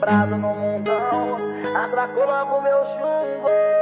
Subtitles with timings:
[0.00, 1.36] lembrado no mundão.
[1.76, 3.79] Atracou logo meu chumbo.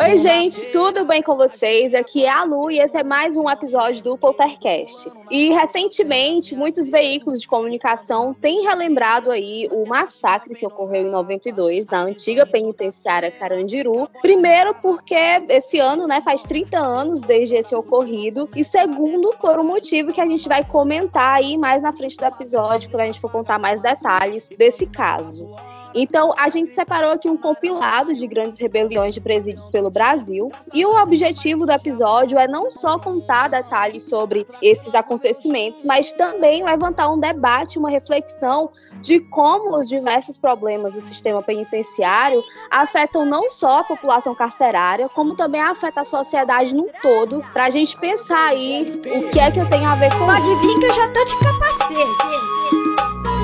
[0.00, 1.92] Oi, gente, tudo bem com vocês?
[1.92, 5.10] Aqui é a Lu e esse é mais um episódio do Poltercast.
[5.28, 11.88] E recentemente, muitos veículos de comunicação têm relembrado aí o massacre que ocorreu em 92
[11.88, 14.08] na antiga penitenciária Carandiru.
[14.22, 15.16] Primeiro, porque
[15.48, 20.20] esse ano, né, faz 30 anos desde esse ocorrido, e segundo, por um motivo que
[20.20, 23.58] a gente vai comentar aí mais na frente do episódio, quando a gente for contar
[23.58, 25.48] mais detalhes desse caso.
[25.94, 30.50] Então, a gente separou aqui um compilado de grandes rebeliões de presídios pelo Brasil.
[30.72, 36.64] E o objetivo do episódio é não só contar detalhes sobre esses acontecimentos, mas também
[36.64, 38.70] levantar um debate, uma reflexão
[39.00, 45.36] de como os diversos problemas do sistema penitenciário afetam não só a população carcerária, como
[45.36, 49.60] também afeta a sociedade num todo, para a gente pensar aí o que é que
[49.60, 53.37] eu tenho a ver com Pode vir que eu já tô de capacete.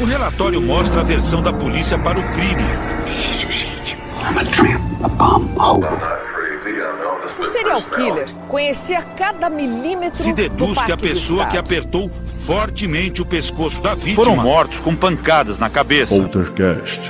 [0.00, 2.62] O relatório mostra a versão da polícia para o crime.
[3.04, 3.98] Vejo, gente.
[7.38, 12.10] O serial killer conhecia cada milímetro Se deduz do que a pessoa que apertou
[12.46, 16.14] fortemente o pescoço da vítima Foram mortos com pancadas na cabeça.
[16.14, 17.00] Poltercast,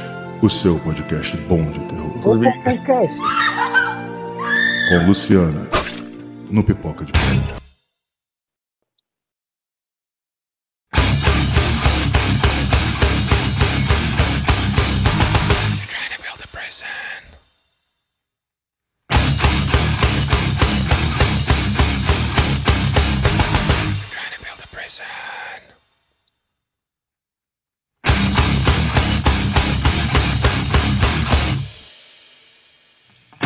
[0.42, 2.18] o seu podcast bom de terror.
[2.20, 2.36] Com
[5.06, 5.68] Luciana,
[6.50, 7.59] no Pipoca de Pedra.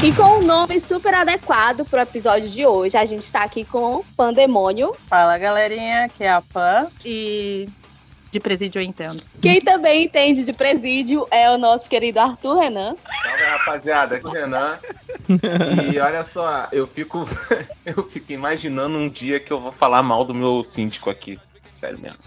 [0.05, 4.04] E com um nome super adequado pro episódio de hoje, a gente tá aqui com
[4.15, 4.94] Pandemônio.
[5.06, 7.66] Fala galerinha, que é a Pan e
[8.31, 9.25] de presídio eu entendo.
[9.41, 12.97] Quem também entende de presídio é o nosso querido Arthur Renan.
[13.22, 14.78] Salve rapaziada, aqui é o Renan.
[15.91, 17.26] E olha só, eu fico,
[17.86, 21.41] eu fico imaginando um dia que eu vou falar mal do meu síndico aqui.
[21.71, 22.19] Sério mesmo.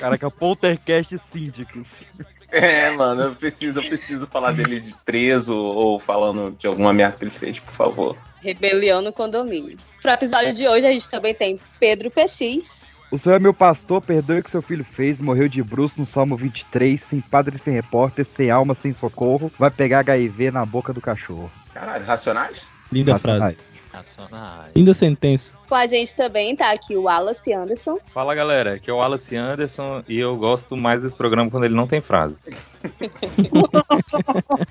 [0.00, 2.06] Caraca, Poltercast Síndicos.
[2.50, 7.18] É, mano, eu preciso, eu preciso falar dele de preso ou falando de alguma merda
[7.18, 8.16] que ele fez, por favor.
[8.40, 9.76] Rebelião no condomínio.
[10.00, 12.96] Pro episódio de hoje, a gente também tem Pedro PX.
[13.10, 16.06] O Senhor é meu pastor, perdoe o que seu filho fez, morreu de bruço no
[16.06, 20.92] Salmo 23, sem padre, sem repórter, sem alma, sem socorro, vai pegar HIV na boca
[20.92, 21.50] do cachorro.
[21.72, 22.66] Caralho, racionais?
[22.92, 23.80] Linda frase.
[23.98, 24.72] Racionais.
[24.76, 25.50] Linda sentença.
[25.68, 27.98] Com a gente também tá aqui o Wallace Anderson.
[28.06, 31.74] Fala galera, aqui é o Wallace Anderson e eu gosto mais desse programa quando ele
[31.74, 32.40] não tem frase.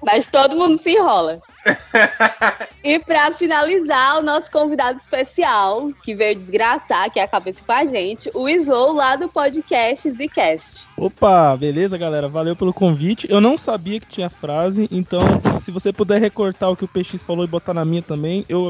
[0.03, 1.39] Mas todo mundo se enrola.
[2.83, 7.85] E pra finalizar, o nosso convidado especial, que veio desgraçar aqui a cabeça com a
[7.85, 10.87] gente, o Slow lá do podcast Zcast.
[10.97, 12.27] Opa, beleza, galera?
[12.27, 13.27] Valeu pelo convite.
[13.29, 15.19] Eu não sabia que tinha frase, então
[15.61, 18.65] se você puder recortar o que o PX falou e botar na minha também, eu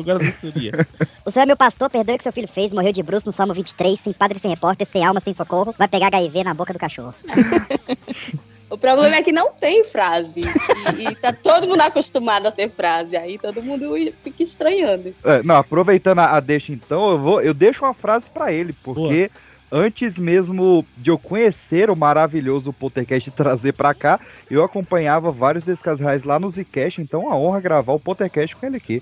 [0.48, 0.88] agradeceria.
[1.26, 3.34] O Senhor é meu pastor, perdoe o que seu filho fez, morreu de bruço no
[3.34, 6.72] Salmo 23, sem padre, sem repórter, sem alma, sem socorro, vai pegar HIV na boca
[6.72, 7.14] do cachorro.
[8.70, 10.42] O problema é que não tem frase.
[10.42, 13.16] E, e tá todo mundo acostumado a ter frase.
[13.16, 15.16] Aí todo mundo fica estranhando.
[15.24, 18.74] É, não, aproveitando a, a deixa então, eu vou, eu deixo uma frase pra ele,
[18.84, 19.32] porque
[19.72, 24.20] antes mesmo de eu conhecer o maravilhoso Poltercast e trazer pra cá,
[24.50, 28.56] eu acompanhava vários desses casais lá no Zcast, então é uma honra gravar o Poltercast
[28.56, 29.02] com ele aqui.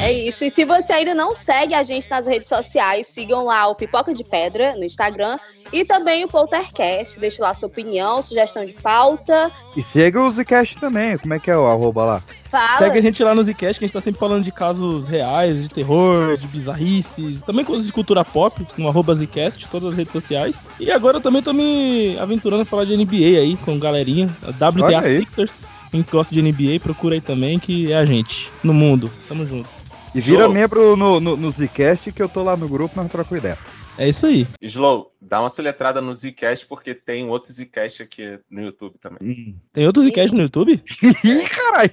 [0.00, 0.44] É isso.
[0.44, 4.12] E se você ainda não segue a gente nas redes sociais, sigam lá o Pipoca
[4.12, 5.38] de Pedra no Instagram
[5.72, 7.18] e também o Poltercast.
[7.18, 9.50] Deixe lá sua opinião, sugestão de pauta.
[9.74, 12.22] E segue o Zcast também, como é que é o arroba lá?
[12.50, 12.78] Fala.
[12.78, 15.62] Segue a gente lá no Zcast, que a gente tá sempre falando de casos reais,
[15.62, 20.12] de terror, de bizarrices, também coisas de cultura pop, no arroba Zcast, todas as redes
[20.12, 20.66] sociais.
[20.78, 24.50] E agora eu também tô me aventurando a falar de NBA aí, com galerinha, a
[24.50, 25.02] WTA.
[25.02, 25.58] Sixers.
[25.90, 29.10] Quem gosta de NBA, procura aí também, que é a gente, no mundo.
[29.28, 29.75] Tamo junto.
[30.16, 30.52] E vira Show.
[30.52, 33.58] membro no, no, no Zcast que eu tô lá no grupo, nós trocamos ideia.
[33.98, 34.46] É isso aí.
[34.62, 39.18] Slow, dá uma soletrada no Zcast, porque tem outro Zcast aqui no YouTube também.
[39.22, 39.54] Hum.
[39.74, 40.82] Tem outros Zcast no YouTube?
[41.22, 41.92] Ih, caralho!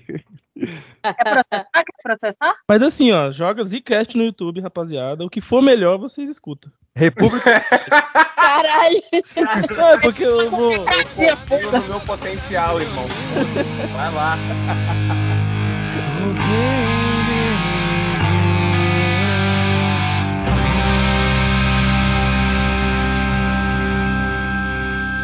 [0.55, 1.67] Quer processar?
[1.73, 2.55] Quer processar?
[2.69, 5.25] Mas assim, ó, joga Zcast no YouTube, rapaziada.
[5.25, 6.71] O que for melhor, vocês escutam.
[6.95, 7.59] República.
[8.35, 9.01] Caralho.
[9.33, 10.71] É, porque eu vou.
[10.71, 13.05] Eu confio no meu potencial, irmão.
[13.93, 14.37] Vai lá.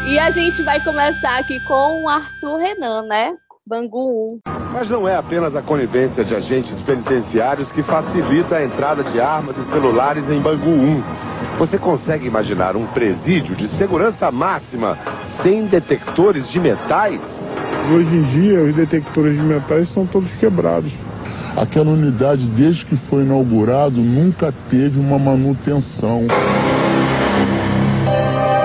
[0.06, 3.34] E a gente vai começar aqui com o Arthur Renan, né?
[3.66, 4.50] Bangu 1.
[4.72, 9.56] Mas não é apenas a conivência de agentes penitenciários que facilita a entrada de armas
[9.56, 11.02] e celulares em Bangu 1.
[11.58, 14.98] Você consegue imaginar um presídio de segurança máxima
[15.42, 17.20] sem detectores de metais?
[17.94, 20.92] Hoje em dia, os detectores de metais estão todos quebrados.
[21.56, 26.26] Aquela unidade, desde que foi inaugurado, nunca teve uma manutenção.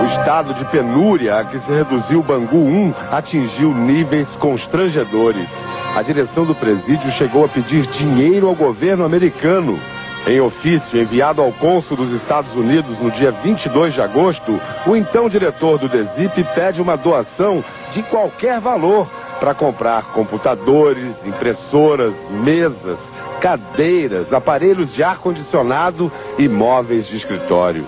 [0.05, 5.49] O estado de penúria a que se reduziu Bangu 1 atingiu níveis constrangedores.
[5.95, 9.79] A direção do presídio chegou a pedir dinheiro ao governo americano.
[10.27, 15.27] Em ofício enviado ao cônsul dos Estados Unidos no dia 22 de agosto, o então
[15.27, 19.09] diretor do DESIP pede uma doação de qualquer valor
[19.39, 22.99] para comprar computadores, impressoras, mesas,
[23.41, 27.83] cadeiras, aparelhos de ar-condicionado e móveis de escritório.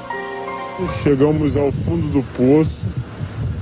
[1.02, 2.86] Chegamos ao fundo do poço,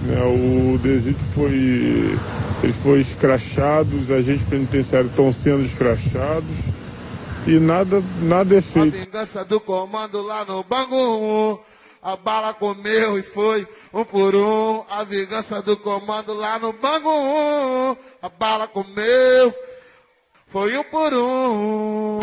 [0.02, 2.18] né, o Desip foi,
[2.62, 6.50] ele foi escrachado, os agentes penitenciários estão sendo escrachados
[7.48, 8.96] e nada, nada é feito.
[8.96, 11.62] A vingança do comando lá no Bangu,
[12.02, 14.84] a bala comeu e foi um por um.
[14.90, 19.54] A vingança do comando lá no Bangu, a bala comeu,
[20.48, 22.20] foi um por um.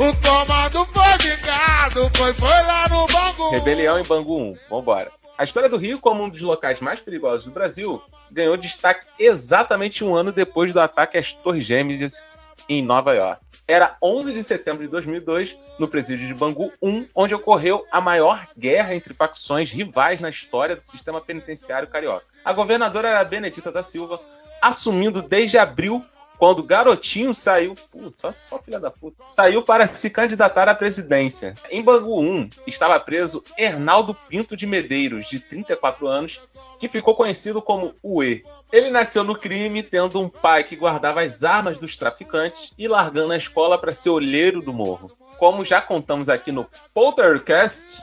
[0.00, 3.50] O comando foi vingado, foi, foi lá no Bangu.
[3.50, 4.56] Rebelião em Bangu 1.
[4.70, 5.12] Vambora.
[5.36, 10.02] A história do Rio, como um dos locais mais perigosos do Brasil, ganhou destaque exatamente
[10.02, 13.42] um ano depois do ataque às Torres Gêmeas em Nova York.
[13.68, 18.48] Era 11 de setembro de 2002, no presídio de Bangu 1, onde ocorreu a maior
[18.56, 22.24] guerra entre facções rivais na história do sistema penitenciário carioca.
[22.42, 24.18] A governadora era Benedita da Silva,
[24.62, 26.02] assumindo desde abril
[26.40, 30.74] quando o garotinho saiu, putz, só, só filha da puta, saiu para se candidatar à
[30.74, 31.54] presidência.
[31.70, 36.40] Em Bangu 1 estava preso Hernaldo Pinto de Medeiros, de 34 anos,
[36.78, 38.42] que ficou conhecido como Ue.
[38.72, 43.34] Ele nasceu no crime, tendo um pai que guardava as armas dos traficantes e largando
[43.34, 45.12] a escola para ser olheiro do morro.
[45.38, 48.02] Como já contamos aqui no Poltercast,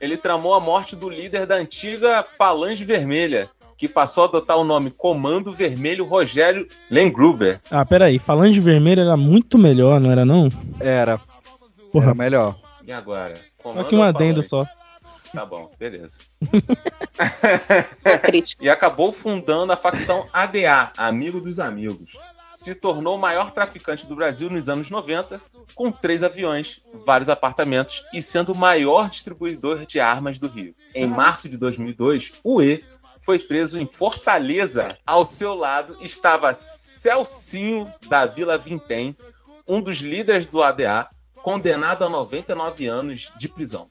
[0.00, 3.50] ele tramou a morte do líder da antiga Falange Vermelha,
[3.82, 7.60] que passou a adotar o nome Comando Vermelho Rogério Lengruber.
[7.68, 10.48] Ah, peraí, Falange Vermelha era muito melhor, não era não?
[10.78, 11.20] Era.
[11.90, 12.56] Porra, Era melhor.
[12.86, 13.34] E agora?
[13.60, 14.64] Só aqui um adendo só.
[15.32, 16.20] Tá bom, beleza.
[18.60, 22.12] e acabou fundando a facção ADA, Amigo dos Amigos.
[22.52, 25.40] Se tornou o maior traficante do Brasil nos anos 90,
[25.74, 30.72] com três aviões, vários apartamentos e sendo o maior distribuidor de armas do Rio.
[30.94, 32.84] Em março de 2002, o E
[33.22, 34.98] foi preso em Fortaleza.
[35.06, 39.16] Ao seu lado estava Celcinho da Vila Vintém,
[39.66, 43.88] um dos líderes do ADA, condenado a 99 anos de prisão.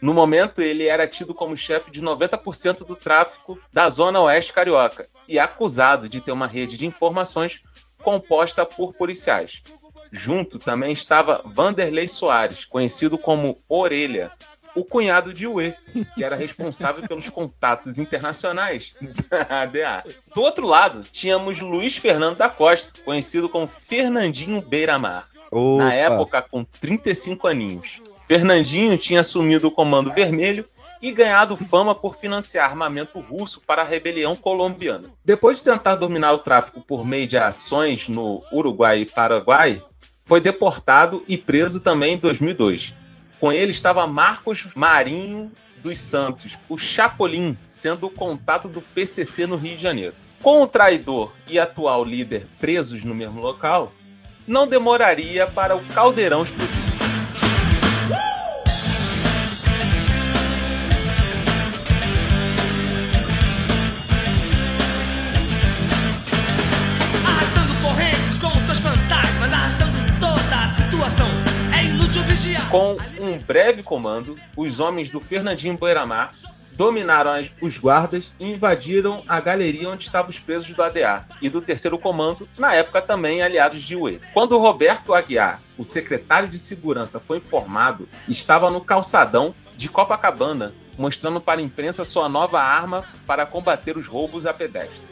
[0.00, 5.08] No momento, ele era tido como chefe de 90% do tráfico da Zona Oeste Carioca
[5.28, 7.62] e acusado de ter uma rede de informações
[8.02, 9.62] composta por policiais.
[10.10, 14.32] Junto também estava Vanderlei Soares, conhecido como Orelha,
[14.74, 15.74] o cunhado de Uê,
[16.14, 18.94] que era responsável pelos contatos internacionais
[19.28, 20.04] da ADA.
[20.34, 25.84] Do outro lado, tínhamos Luiz Fernando da Costa, conhecido como Fernandinho Beiramar, Opa.
[25.84, 28.02] na época com 35 aninhos.
[28.26, 30.66] Fernandinho tinha assumido o Comando Vermelho
[31.02, 35.10] e ganhado fama por financiar armamento russo para a rebelião colombiana.
[35.24, 39.82] Depois de tentar dominar o tráfico por meio de ações no Uruguai e Paraguai,
[40.24, 42.94] foi deportado e preso também em 2002.
[43.42, 45.50] Com ele estava Marcos Marinho
[45.82, 50.14] dos Santos, o Chapolin, sendo o contato do PCC no Rio de Janeiro.
[50.40, 53.92] Com o traidor e atual líder presos no mesmo local,
[54.46, 56.82] não demoraria para o caldeirão explodir.
[72.70, 72.96] Com
[73.32, 76.32] um breve comando, os homens do Fernandinho Boiramar
[76.72, 81.48] dominaram as- os guardas e invadiram a galeria onde estavam os presos do ADA e
[81.48, 84.20] do terceiro comando, na época também aliados de UE.
[84.32, 91.40] Quando Roberto Aguiar, o secretário de segurança, foi informado, estava no calçadão de Copacabana, mostrando
[91.40, 95.06] para a imprensa sua nova arma para combater os roubos a pedestre.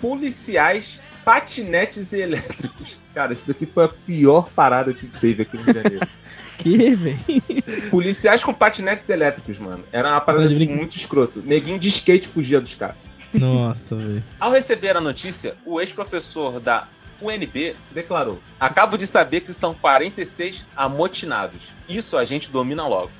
[0.00, 2.98] Policiais patinetes elétricos.
[3.12, 6.08] Cara, isso daqui foi a pior parada que teve aqui no Rio de Janeiro.
[6.62, 7.90] Que, velho?
[7.90, 9.84] Policiais com patinetes elétricos, mano.
[9.92, 11.42] Era uma parada assim, muito escroto.
[11.44, 12.96] Neguinho de skate fugia dos caras.
[13.32, 14.24] Nossa, velho.
[14.38, 16.86] Ao receber a notícia, o ex-professor da
[17.20, 21.68] UNB declarou: Acabo de saber que são 46 amotinados.
[21.88, 23.10] Isso a gente domina logo.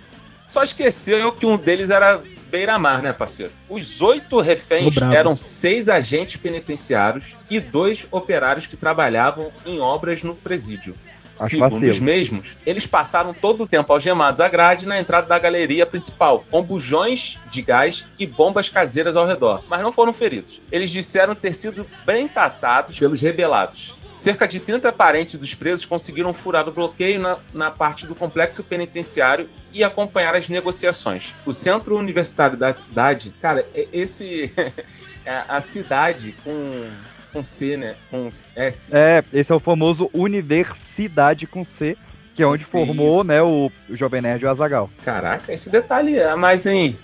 [0.46, 2.20] Só esqueceu que um deles era
[2.50, 3.52] beira-mar, né, parceiro?
[3.68, 10.34] Os oito reféns eram seis agentes penitenciários e dois operários que trabalhavam em obras no
[10.34, 10.96] presídio.
[11.40, 11.90] Acho Segundo vacilo.
[11.90, 16.44] os mesmos, eles passaram todo o tempo algemados à grade na entrada da galeria principal,
[16.50, 20.60] com bujões de gás e bombas caseiras ao redor, mas não foram feridos.
[20.70, 23.96] Eles disseram ter sido bem tratados pelos rebelados.
[24.12, 28.62] Cerca de 30 parentes dos presos conseguiram furar o bloqueio na, na parte do complexo
[28.62, 31.32] penitenciário e acompanhar as negociações.
[31.46, 34.52] O centro universitário da cidade, cara, é- esse.
[35.24, 36.88] é a cidade com,
[37.32, 37.94] com C, né?
[38.10, 38.88] Com S.
[38.92, 41.96] É, esse é o famoso Universidade com C,
[42.34, 43.28] que é onde Isso, formou, isso.
[43.28, 44.90] né, o, Jovem Nerd e o Azagal.
[45.04, 46.96] Caraca, esse detalhe a mais, hein?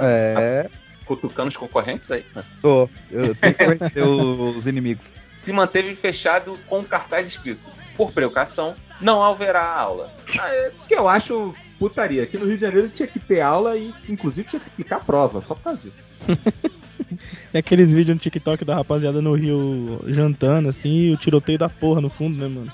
[0.00, 0.68] É,
[1.04, 2.24] Cutucando os concorrentes aí.
[2.60, 2.88] tô.
[3.10, 5.12] Eu tenho que conhecer os, os inimigos.
[5.32, 7.60] Se manteve fechado com cartaz escrito:
[7.96, 10.12] por precaução, não haverá aula.
[10.38, 12.22] Ah, é, que eu acho putaria.
[12.24, 15.40] Aqui no Rio de Janeiro tinha que ter aula e, inclusive, tinha que ficar prova,
[15.42, 16.02] só por causa disso.
[17.52, 21.68] É aqueles vídeos no TikTok da rapaziada no Rio jantando, assim, e o tiroteio da
[21.68, 22.72] porra no fundo, né, mano?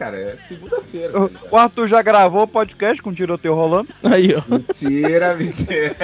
[0.00, 1.12] Cara, é segunda-feira.
[1.20, 3.90] O o Arthur já gravou podcast com tiroteio rolando?
[4.02, 4.42] Aí, ó.
[4.48, 5.94] Mentira, mentira.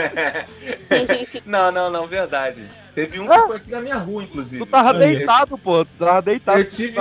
[1.46, 2.62] não, não, não, verdade.
[2.94, 4.62] Teve um que foi aqui na minha rua, inclusive.
[4.64, 5.82] Tu tava deitado, pô.
[5.84, 6.58] Tu tava deitado.
[6.58, 6.94] Eu tive.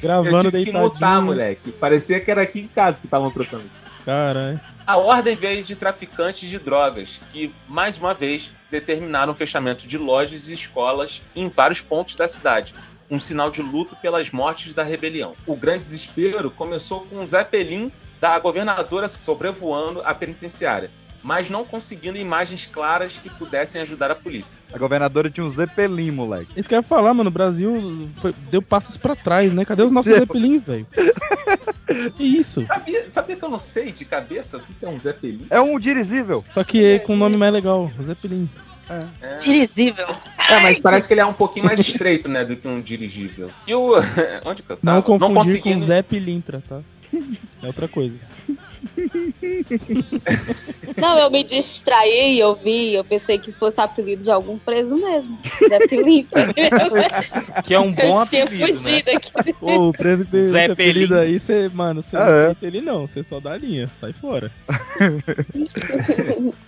[0.00, 1.60] Gravando eu tive que mutar, moleque.
[1.64, 3.64] Que parecia que era aqui em casa que estavam trocando.
[4.06, 4.60] Caralho.
[4.86, 9.96] A ordem veio de traficantes de drogas, que, mais uma vez, determinaram o fechamento de
[9.96, 12.74] lojas e escolas em vários pontos da cidade.
[13.10, 15.34] Um sinal de luto pelas mortes da rebelião.
[15.46, 20.90] O grande desespero começou com um Zeppelin da governadora sobrevoando a penitenciária,
[21.24, 24.60] mas não conseguindo imagens claras que pudessem ajudar a polícia.
[24.72, 26.52] A governadora tinha um Zeppelin, moleque.
[26.56, 29.64] Isso que eu ia falar, mano, o Brasil foi- deu passos pra trás, né?
[29.64, 30.86] Cadê os nossos zeppelins, velho?
[32.16, 32.60] Que isso?
[32.62, 35.46] Sabia, sabia que eu não sei de cabeça o que é um Zeppelin?
[35.50, 36.42] É um dirigível.
[36.52, 38.48] Só que com um nome mais legal, Zeppelin.
[39.22, 39.38] É.
[39.38, 40.06] Dirigível.
[40.50, 43.50] É, mas parece que ele é um pouquinho mais estreito, né, do que um dirigível.
[43.66, 43.92] E o.
[44.44, 44.94] Onde que eu tava?
[44.96, 46.80] Não confundir conseguindo- com Pilintra, tá?
[47.62, 48.16] É outra coisa.
[50.96, 55.38] Não, eu me distraí, eu vi, eu pensei que fosse apelido de algum preso mesmo.
[55.68, 56.46] Zé Pilintra.
[57.64, 58.72] Que é um bom eu tinha apelido, né?
[58.72, 59.54] fugido aqui.
[59.60, 61.26] Ô, o preso que tem Zé apelido Pelin.
[61.26, 62.56] aí, você, mano, você Ah, não é?
[62.62, 64.50] ele não, você só dá a linha, sai fora.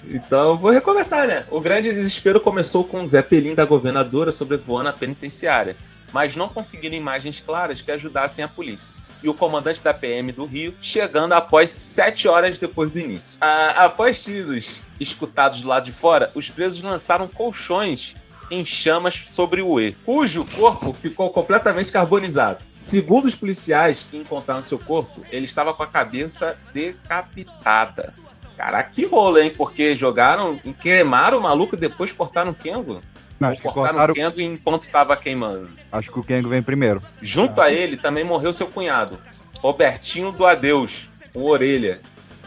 [0.08, 1.44] Então eu vou recomeçar, né?
[1.50, 5.76] O grande desespero começou com o Zeppelin da governadora sobrevoando a penitenciária,
[6.12, 8.92] mas não conseguiram imagens claras que ajudassem a polícia.
[9.22, 13.38] E o comandante da PM do Rio chegando após sete horas depois do início.
[13.40, 18.14] Ah, após tiros escutados do lado de fora, os presos lançaram colchões
[18.50, 22.64] em chamas sobre o E, cujo corpo ficou completamente carbonizado.
[22.74, 28.14] Segundo os policiais que encontraram seu corpo, ele estava com a cabeça decapitada.
[28.56, 29.52] Caraca, que rolo, hein?
[29.54, 33.00] Porque jogaram, cremaram o maluco e depois cortaram o Kengo?
[33.38, 35.68] Não, acho que cortaram o Kengo enquanto estava queimando.
[35.92, 37.02] Acho que o Kengo vem primeiro.
[37.20, 39.18] Junto a ele também morreu seu cunhado,
[39.60, 42.00] Robertinho do Adeus, o Orelha.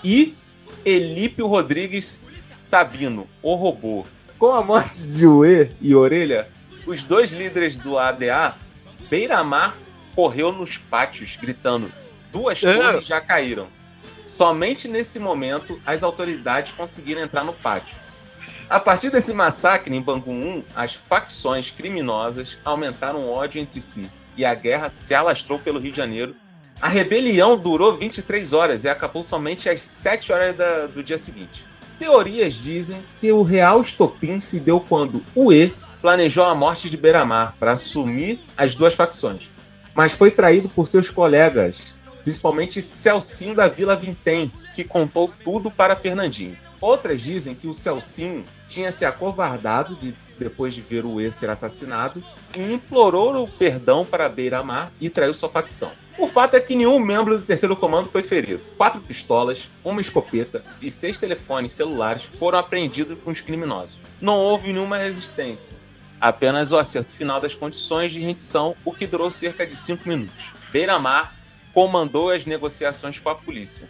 [0.04, 0.34] E
[0.86, 2.20] Elípio Rodrigues
[2.58, 4.06] Sabino, o robô.
[4.38, 6.48] Com a morte de Uê e Orelha,
[6.86, 8.56] Os dois líderes do ADA,
[9.10, 9.78] Beira-Mar
[10.16, 11.92] correu nos pátios, gritando:
[12.32, 12.74] duas É.
[12.74, 13.68] torres já caíram.
[14.26, 17.96] Somente nesse momento as autoridades conseguiram entrar no pátio.
[18.70, 24.08] A partir desse massacre em Bangu 1, as facções criminosas aumentaram o ódio entre si
[24.38, 26.36] e a guerra se alastrou pelo Rio de Janeiro.
[26.80, 31.66] A rebelião durou 23 horas e acabou somente às 7 horas da- do dia seguinte.
[31.98, 36.96] Teorias dizem que o real estopim se deu quando o E planejou a morte de
[36.96, 39.50] Beramar para assumir as duas facções,
[39.94, 45.96] mas foi traído por seus colegas, principalmente Celcinho da Vila Vintém, que contou tudo para
[45.96, 46.56] Fernandinho.
[46.82, 51.50] Outras dizem que o Celcinho tinha se acovardado de- depois de ver o E ser
[51.50, 52.24] assassinado
[52.56, 55.92] e implorou o perdão para Beira-Mar e traiu sua facção.
[56.18, 58.62] O fato é que nenhum membro do terceiro comando foi ferido.
[58.78, 64.00] Quatro pistolas, uma escopeta e seis telefones celulares foram apreendidos com os criminosos.
[64.22, 65.76] Não houve nenhuma resistência.
[66.22, 70.52] Apenas o acerto final das condições de rendição, o que durou cerca de cinco minutos.
[70.72, 71.34] Beira-Mar
[71.74, 73.90] comandou as negociações com a polícia.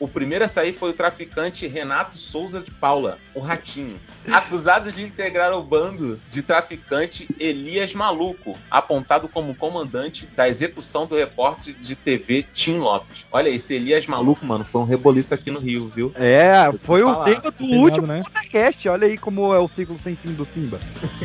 [0.00, 4.00] O primeiro a sair foi o traficante Renato Souza de Paula, o Ratinho,
[4.32, 11.14] acusado de integrar o bando de traficante Elias Maluco, apontado como comandante da execução do
[11.14, 13.26] repórter de TV Tim Lopes.
[13.30, 16.10] Olha, esse Elias Maluco, mano, foi um reboliço aqui no Rio, viu?
[16.14, 18.22] É, foi o tema do último né?
[18.22, 18.88] podcast.
[18.88, 20.80] Olha aí como é o ciclo sem fim do Simba.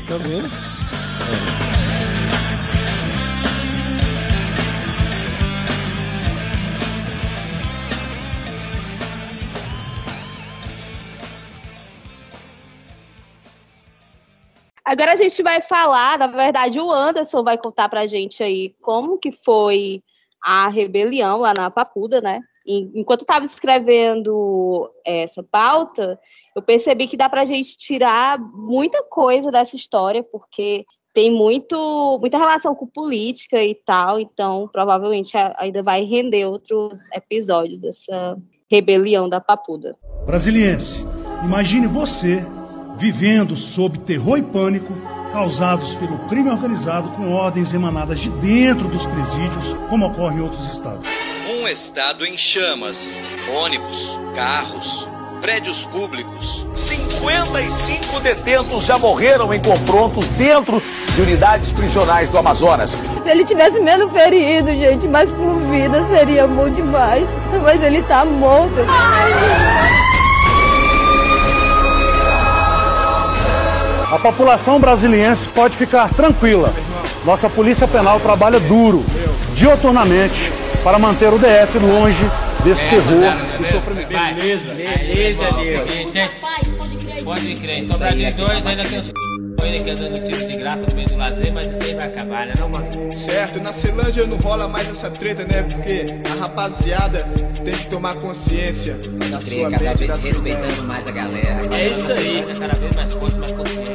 [0.05, 0.49] Tá vendo?
[14.85, 19.17] Agora a gente vai falar, na verdade, o Anderson vai contar pra gente aí como
[19.17, 20.03] que foi
[20.43, 22.39] a rebelião lá na Papuda, né?
[22.67, 26.19] enquanto eu estava escrevendo essa pauta,
[26.55, 32.17] eu percebi que dá para a gente tirar muita coisa dessa história, porque tem muito,
[32.19, 38.35] muita relação com política e tal, então provavelmente ainda vai render outros episódios essa
[38.69, 39.95] rebelião da Papuda.
[40.25, 41.05] Brasiliense,
[41.43, 42.43] imagine você
[42.97, 44.93] vivendo sob terror e pânico
[45.31, 50.71] causados pelo crime organizado com ordens emanadas de dentro dos presídios, como ocorre em outros
[50.71, 51.05] estados
[51.65, 53.17] um estado em chamas.
[53.51, 55.07] Ônibus, carros,
[55.41, 56.63] prédios públicos.
[56.75, 60.81] 55 detentos já morreram em confrontos dentro
[61.15, 62.91] de unidades prisionais do Amazonas.
[63.23, 67.27] Se ele tivesse menos ferido, gente, mas por vida seria bom demais.
[67.63, 68.85] Mas ele tá morto.
[74.15, 76.73] A população brasiliense pode ficar tranquila.
[77.25, 79.03] Nossa Polícia Penal trabalha duro,
[79.53, 80.53] dioturnamente,
[80.85, 82.25] para manter o DF longe
[82.63, 84.07] desse terror e sofrimento.
[84.07, 87.23] Beleza, beleza, Deus.
[87.25, 89.11] Pode crer, sobradinho dois, ainda tem os
[89.65, 92.05] ele que anda no tiro de graça no meio do lazer, mas isso aí vai
[92.05, 92.87] acabar, né não, mano?
[93.25, 95.63] Certo, na Celândia não rola mais essa treta, né?
[95.63, 97.19] Porque a rapaziada
[97.63, 101.75] tem que tomar consciência da crer, sua cada mente, vez respeitando mais a galera.
[101.75, 102.55] É isso aí?
[102.59, 103.94] Cada vez mais forte, mais consciente,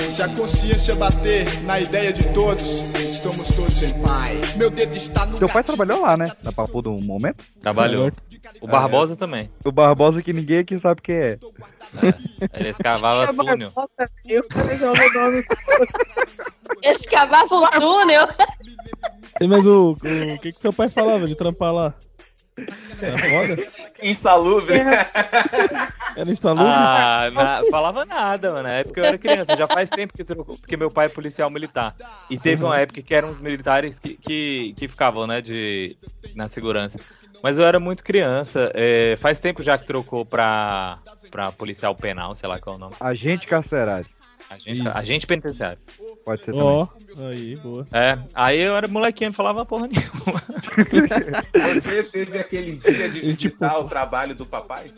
[0.00, 2.62] Se a consciência bater na ideia de todos,
[2.98, 4.56] estamos todos em paz.
[4.56, 6.30] Meu dedo está no Teu pai trabalhou lá, né?
[6.42, 7.44] Na Papuda um momento?
[7.60, 8.10] Trabalhou.
[8.60, 9.50] O Barbosa também.
[9.64, 11.38] O Barbosa que ninguém aqui sabe quem é.
[12.54, 13.72] Ele escavava túnel.
[16.82, 18.28] Escavava um túnel.
[19.48, 21.94] Mas o, o que, que seu pai falava de trampar lá?
[23.00, 23.66] Era foda?
[24.02, 24.78] Insalubre.
[26.16, 26.66] Era insalubre?
[26.68, 28.62] Ah, na- falava nada, mano.
[28.64, 29.56] Na época eu era criança.
[29.56, 31.94] Já faz tempo que trocou, porque meu pai é policial militar.
[32.28, 35.96] E teve uma época que eram os militares que, que, que ficavam, né, de,
[36.34, 36.98] na segurança.
[37.42, 38.70] Mas eu era muito criança.
[38.74, 40.98] é, faz tempo já que trocou pra,
[41.30, 42.94] pra policial penal, sei lá qual é o nome.
[43.00, 44.06] Agente carcerário.
[44.50, 45.78] Agente, agente penitenciário.
[46.30, 46.86] Pode ser Ó,
[47.26, 47.84] aí, boa.
[47.92, 50.40] É, aí eu era molequinho, não falava porra nenhuma.
[51.74, 54.92] Você teve aquele dia de visitar o trabalho do papai?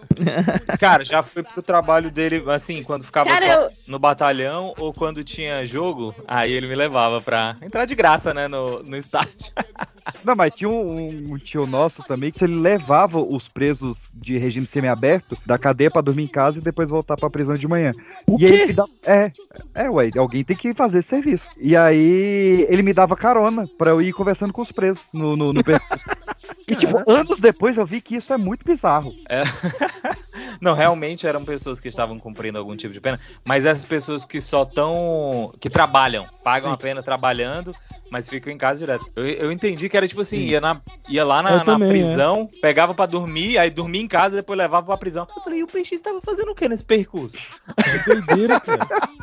[0.78, 4.92] Cara, já fui pro trabalho dele, assim, quando ficava Cara, só eu- no batalhão ou
[4.92, 9.52] quando tinha jogo, aí ele me levava pra entrar de graça, né, no, no estádio.
[10.24, 14.66] Não, mas tinha um, um tio nosso também que ele levava os presos de regime
[14.66, 17.92] semiaberto da cadeia pra dormir em casa e depois voltar pra prisão de manhã.
[18.38, 19.32] e aí ele me dava- é,
[19.74, 21.46] é, ué, alguém tem que fazer esse serviço.
[21.56, 25.52] E aí ele me dava carona pra eu ir conversando com os presos no, no,
[25.52, 26.04] no percurso.
[26.66, 29.12] E tipo, anos depois eu vi que isso é muito bizarro.
[29.28, 29.42] É.
[30.60, 34.40] Não, realmente eram pessoas que estavam cumprindo algum tipo de pena, mas essas pessoas que
[34.40, 35.52] só estão.
[35.60, 37.74] que trabalham, pagam a pena trabalhando,
[38.10, 39.04] mas ficam em casa direto.
[39.16, 41.92] Eu, eu entendi que era tipo assim, ia, na, ia lá na, na também, é.
[41.92, 45.28] prisão, pegava pra dormir, aí dormia em casa e depois levava pra prisão.
[45.36, 47.36] Eu falei, e o peixe estava fazendo o que nesse percurso?
[48.06, 48.88] Doideira, cara.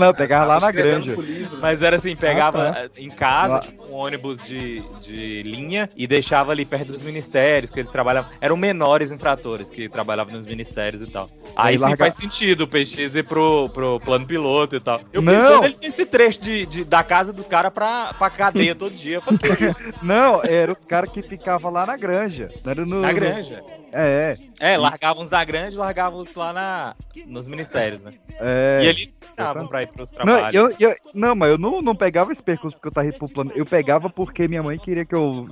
[0.00, 1.14] Não, pegava lá na granja.
[1.60, 2.90] Mas era assim, pegava Ah, tá.
[3.00, 7.70] em casa, Lá- tipo, um ônibus de, de linha e deixava ali perto dos ministérios,
[7.70, 8.30] que eles trabalhavam.
[8.40, 11.28] Eram menores infratores que trabalhavam nos ministérios e tal.
[11.56, 15.00] Aí Aí sim larga- faz sentido o PX ir pro, pro plano piloto e tal.
[15.12, 15.32] Eu Não.
[15.32, 19.16] pensando ele nesse trecho de, de- da casa dos caras pra, pra cadeia todo dia.
[19.16, 19.84] Eu falei, que isso?
[20.02, 22.48] Não, era os caras que ficavam lá na granja.
[22.64, 23.62] No, Na no- granja.
[23.92, 26.94] É, É, largavam uns da grande e largavam os lá na,
[27.26, 28.12] nos ministérios, né?
[28.38, 28.80] é.
[28.84, 30.54] E eles estavam pra ir pros Não, trabalhos.
[30.80, 33.28] eu, eu- não, mas eu não, não pegava esse percurso porque eu tava indo pro
[33.28, 33.52] plano.
[33.54, 35.48] Eu pegava porque minha mãe queria que eu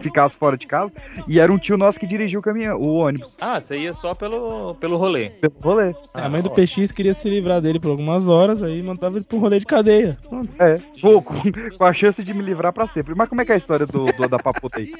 [0.00, 0.92] ficasse fora de casa.
[1.28, 3.36] E era um tio nosso que dirigiu o caminhão, o ônibus.
[3.40, 5.30] Ah, você ia só pelo, pelo rolê.
[5.30, 5.94] Pelo rolê.
[6.14, 9.38] A mãe do PX queria se livrar dele por algumas horas, aí mandava ele pro
[9.38, 10.18] rolê de cadeia.
[10.58, 11.16] É, pô,
[11.78, 13.14] com, a chance de me livrar pra sempre.
[13.14, 14.92] Mas como é que é a história do, do- da paputa aí?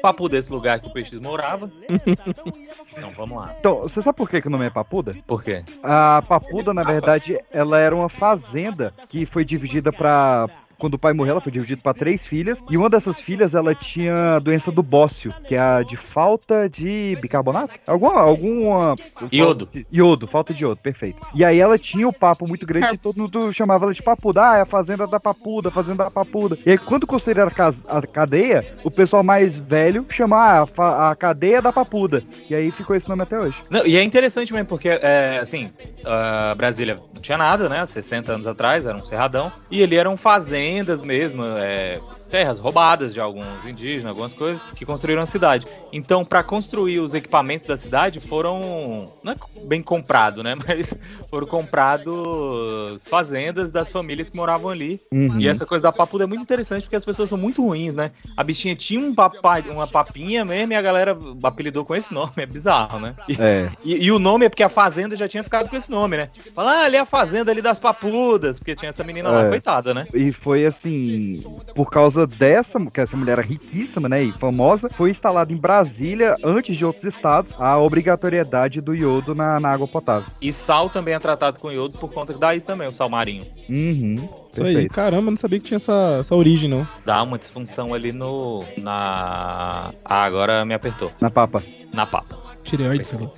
[0.00, 1.70] Papo desse lugar que o PX morava.
[2.96, 3.54] então vamos lá.
[3.58, 5.12] Então, você sabe por que, que o nome é Papuda?
[5.26, 5.64] Por quê?
[5.82, 10.48] A Papuda, na verdade, ela era uma fazenda que foi dividida pra.
[10.82, 12.58] Quando o pai morreu, ela foi dividida para três filhas.
[12.68, 16.68] E uma dessas filhas, ela tinha a doença do bócio, que é a de falta
[16.68, 17.78] de bicarbonato?
[17.86, 18.20] Alguma.
[18.20, 18.96] alguma
[19.32, 19.68] Iodo.
[19.92, 21.24] Iodo, falta de iodo, perfeito.
[21.36, 24.50] E aí ela tinha um papo muito grande e todo mundo chamava ela de Papuda.
[24.50, 26.58] Ah, é a fazenda da Papuda, a fazenda da Papuda.
[26.66, 31.14] E aí, quando construíram a, a cadeia, o pessoal mais velho chamava ah, a, a
[31.14, 32.24] cadeia da Papuda.
[32.50, 33.54] E aí ficou esse nome até hoje.
[33.70, 35.70] Não, e é interessante mesmo, porque, é, assim,
[36.04, 37.86] ah, Brasília não tinha nada, né?
[37.86, 39.52] 60 anos atrás, era um cerradão.
[39.70, 42.00] E ele era um fazenda fazendas mesmo, é,
[42.32, 45.66] terras roubadas de alguns indígenas, algumas coisas, que construíram a cidade.
[45.92, 49.12] Então, para construir os equipamentos da cidade, foram.
[49.22, 50.54] Não é bem comprado, né?
[50.66, 50.98] Mas
[51.30, 55.00] foram comprados fazendas das famílias que moravam ali.
[55.12, 55.38] Uhum.
[55.38, 58.10] E essa coisa da papuda é muito interessante porque as pessoas são muito ruins, né?
[58.36, 62.32] A bichinha tinha um papa, uma papinha mesmo e a galera apelidou com esse nome.
[62.38, 63.14] É bizarro, né?
[63.28, 63.70] E, É.
[63.84, 66.30] e- e o nome é porque a fazenda já tinha ficado com esse nome, né?
[66.54, 69.48] Fala, ah, ali é a fazenda ali das papudas, porque tinha essa menina lá, É.
[69.50, 70.06] coitada, né?
[70.14, 75.10] E foi assim, por causa dessa, que essa mulher era riquíssima, né, e famosa, foi
[75.10, 80.30] instalado em Brasília, antes de outros estados, a obrigatoriedade do iodo na, na água potável.
[80.40, 83.44] E sal também é tratado com iodo por conta da isso também, o sal marinho.
[83.68, 84.16] Uhum.
[84.50, 84.94] Isso aí, perfeito.
[84.94, 86.86] caramba, eu não sabia que tinha essa, essa origem, não.
[87.04, 88.64] Dá uma disfunção ali no.
[88.76, 89.92] Na.
[90.04, 91.10] Ah, agora me apertou.
[91.20, 91.62] Na papa.
[91.92, 92.41] Na papa.
[92.64, 93.30] Tireoide, sei lá.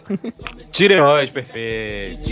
[0.70, 2.28] Tireoide, perfeito.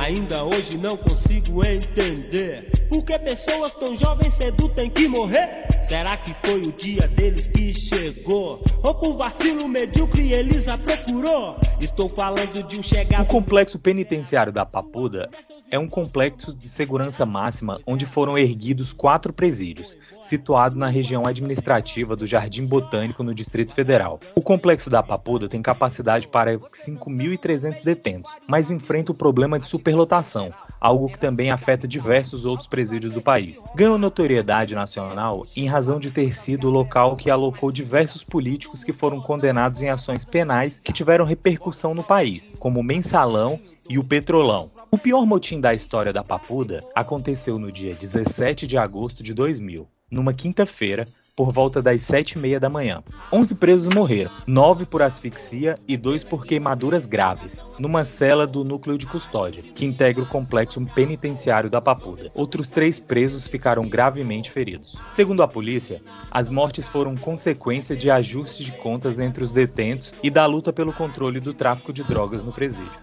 [0.00, 5.66] Ainda hoje não consigo entender Por que pessoas tão jovens cedo têm que morrer?
[5.88, 8.62] Será que foi o dia deles que chegou?
[8.82, 11.56] Ou por vacilo medíocre eles a procurou?
[11.80, 15.30] Estou falando de um O chegado complexo penitenciário da Papuda
[15.74, 22.14] é um complexo de segurança máxima onde foram erguidos quatro presídios, situado na região administrativa
[22.14, 24.20] do Jardim Botânico no Distrito Federal.
[24.36, 30.52] O complexo da Papuda tem capacidade para 5.300 detentos, mas enfrenta o problema de superlotação,
[30.80, 33.64] algo que também afeta diversos outros presídios do país.
[33.74, 38.92] Ganhou notoriedade nacional em razão de ter sido o local que alocou diversos políticos que
[38.92, 43.58] foram condenados em ações penais que tiveram repercussão no país, como o Mensalão
[43.88, 44.73] e o Petrolão.
[44.94, 49.88] O pior motim da história da Papuda aconteceu no dia 17 de agosto de 2000,
[50.08, 53.02] numa quinta-feira, por volta das sete e meia da manhã.
[53.32, 58.96] 11 presos morreram, 9 por asfixia e 2 por queimaduras graves, numa cela do núcleo
[58.96, 62.30] de custódia, que integra o complexo penitenciário da Papuda.
[62.32, 64.96] Outros três presos ficaram gravemente feridos.
[65.08, 70.30] Segundo a polícia, as mortes foram consequência de ajustes de contas entre os detentos e
[70.30, 73.02] da luta pelo controle do tráfico de drogas no presídio.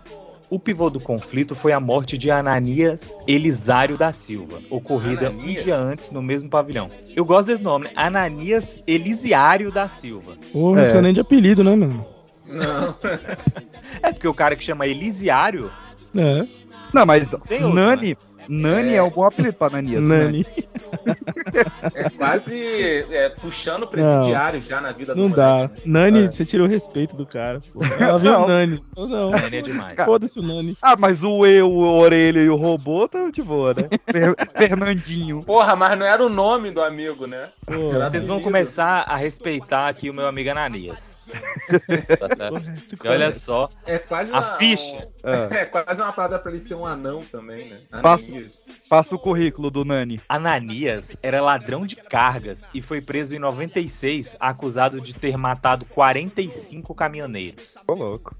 [0.51, 5.61] O pivô do conflito foi a morte de Ananias Elisário da Silva, ocorrida Ananias?
[5.61, 6.89] um dia antes no mesmo pavilhão.
[7.15, 7.91] Eu gosto desse nome, né?
[7.95, 10.33] Ananias Elisiário da Silva.
[10.51, 10.81] Pô, não É.
[10.81, 12.05] precisa nem de apelido, né, mano?
[12.45, 12.95] Não.
[14.03, 15.69] É porque o cara que chama Elisiário
[16.17, 16.45] É.
[16.93, 19.04] Não, mas Tem outro, Nani, Nani é.
[19.04, 20.04] um bom apelido pra Ananias.
[20.04, 20.17] né?
[20.23, 20.45] Nani.
[21.93, 25.75] É quase é, puxando o presidiário já na vida do Não moleque.
[25.75, 25.82] dá.
[25.86, 26.32] Nani, É.
[26.32, 27.60] você tirou o respeito do cara.
[27.73, 27.80] Pô.
[27.99, 28.43] Ela viu Não.
[28.43, 28.84] o Nani.
[28.97, 29.95] Não, Nani é demais.
[30.06, 30.77] Foda-se o Nani.
[30.82, 33.88] Ah, mas o eu, o orelha e o robô tá de boa, né?
[34.12, 35.43] Fer- Fernandinho.
[35.43, 37.49] Porra, mas não era o nome do amigo, né?
[37.65, 41.17] Pô, Vocês vão começar a respeitar aqui o meu amigo Ananias.
[41.32, 42.28] Tá
[43.04, 45.08] E olha só, É quase a uma, ficha.
[45.24, 45.58] É.
[45.62, 47.82] É quase uma parada pra ele ser um anão também, né?
[48.02, 48.65] Passa- Ananias.
[48.89, 50.20] Passa o currículo do Nani.
[50.28, 56.94] Ananias era ladrão de cargas e foi preso em 96, acusado de ter matado 45
[56.96, 57.76] caminhoneiros.
[57.88, 58.36] Ô, louco.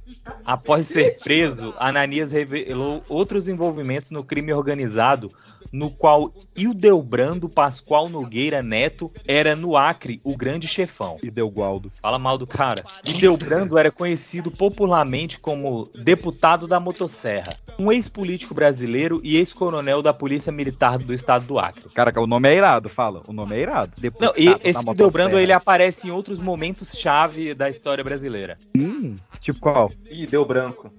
[0.46, 5.32] Após ser preso, Ananias revelou outros envolvimentos no crime organizado,
[5.72, 11.18] no qual Ildebrando Pascoal Nogueira Neto era no Acre o grande chefão.
[11.24, 11.92] E deu Gualdo.
[12.02, 12.81] Fala mal do cara.
[13.06, 20.52] Ildebrando era conhecido popularmente como deputado da motosserra, um ex-político brasileiro e ex-coronel da Polícia
[20.52, 21.89] Militar do Estado do Acre.
[21.94, 23.22] Cara, o nome é irado, fala.
[23.28, 23.94] O nome é irado.
[23.96, 24.91] Não, Deputado e da esse motosserra.
[24.91, 28.58] Ildebrando ele aparece em outros momentos chave da história brasileira.
[28.78, 29.91] Hum, tipo qual?
[30.10, 30.91] Ih, deu branco.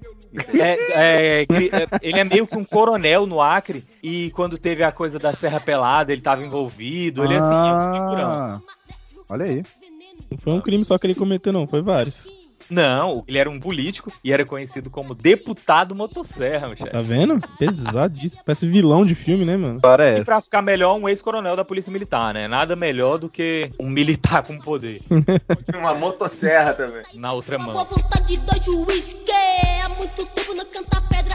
[0.55, 1.47] É, é, é,
[2.01, 5.61] ele é meio que um coronel no Acre e quando teve a coisa da Serra
[5.61, 8.31] Pelada, ele tava envolvido, ele assim, é um figurão.
[8.31, 8.61] Ah,
[9.29, 9.63] Olha aí.
[10.31, 11.67] Não foi um crime só que ele cometeu, não.
[11.67, 12.27] Foi vários.
[12.71, 16.91] Não, ele era um político e era conhecido como deputado motosserra, meu chefe.
[16.91, 17.39] Tá vendo?
[17.59, 18.43] Pesadíssimo.
[18.47, 19.79] Parece vilão de filme, né, mano?
[19.79, 20.25] E Parece.
[20.25, 22.49] pra ficar melhor, um ex-coronel da Polícia Militar, né?
[22.49, 25.03] Nada melhor do que um militar com poder.
[25.77, 27.03] Uma motosserra também.
[27.15, 27.75] Na outra mão.
[27.75, 29.33] Boa vontade do juiz que
[29.85, 31.32] há muito tempo não canta pedra.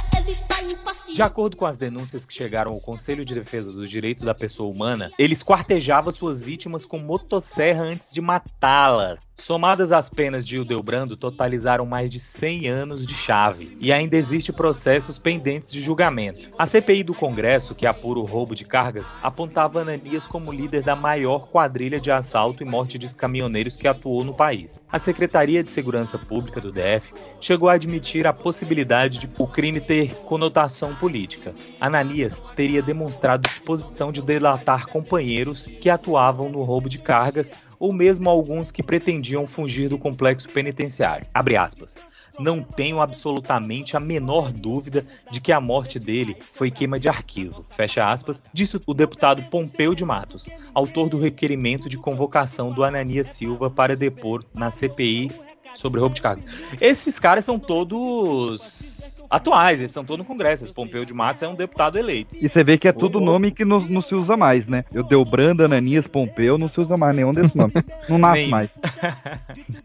[1.14, 4.72] De acordo com as denúncias que chegaram ao Conselho de Defesa dos Direitos da Pessoa
[4.72, 9.27] Humana, ele esquartejava suas vítimas com motosserra antes de matá-las.
[9.40, 13.78] Somadas as penas de Ildebrando, totalizaram mais de 100 anos de chave.
[13.80, 16.52] E ainda existe processos pendentes de julgamento.
[16.58, 20.96] A CPI do Congresso, que apura o roubo de cargas, apontava Ananias como líder da
[20.96, 24.84] maior quadrilha de assalto e morte de caminhoneiros que atuou no país.
[24.92, 29.80] A Secretaria de Segurança Pública do DF chegou a admitir a possibilidade de o crime
[29.80, 31.56] ter conotação política.
[31.80, 38.30] Ananias teria demonstrado disposição de delatar companheiros que atuavam no roubo de cargas ou mesmo
[38.30, 41.28] alguns que pretendiam fugir do complexo penitenciário.
[41.34, 41.98] Abre aspas.
[42.40, 47.66] Não tenho absolutamente a menor dúvida de que a morte dele foi queima de arquivo.
[47.70, 53.28] Fecha aspas, disse o deputado Pompeu de Matos, autor do requerimento de convocação do Ananias
[53.28, 55.32] Silva para depor na CPI
[55.74, 56.46] sobre roubo de cargos.
[56.80, 60.64] Esses caras são todos atuais, eles estão todos no Congresso.
[60.64, 62.36] Esse Pompeu de Matos é um deputado eleito.
[62.40, 64.86] E você vê que é tudo nome que não, não se usa mais, né?
[64.94, 67.74] Eu deu Branda, Ananias, Pompeu, não se usa mais nenhum desses nomes.
[68.08, 68.50] Não nasce Nem.
[68.50, 68.80] mais.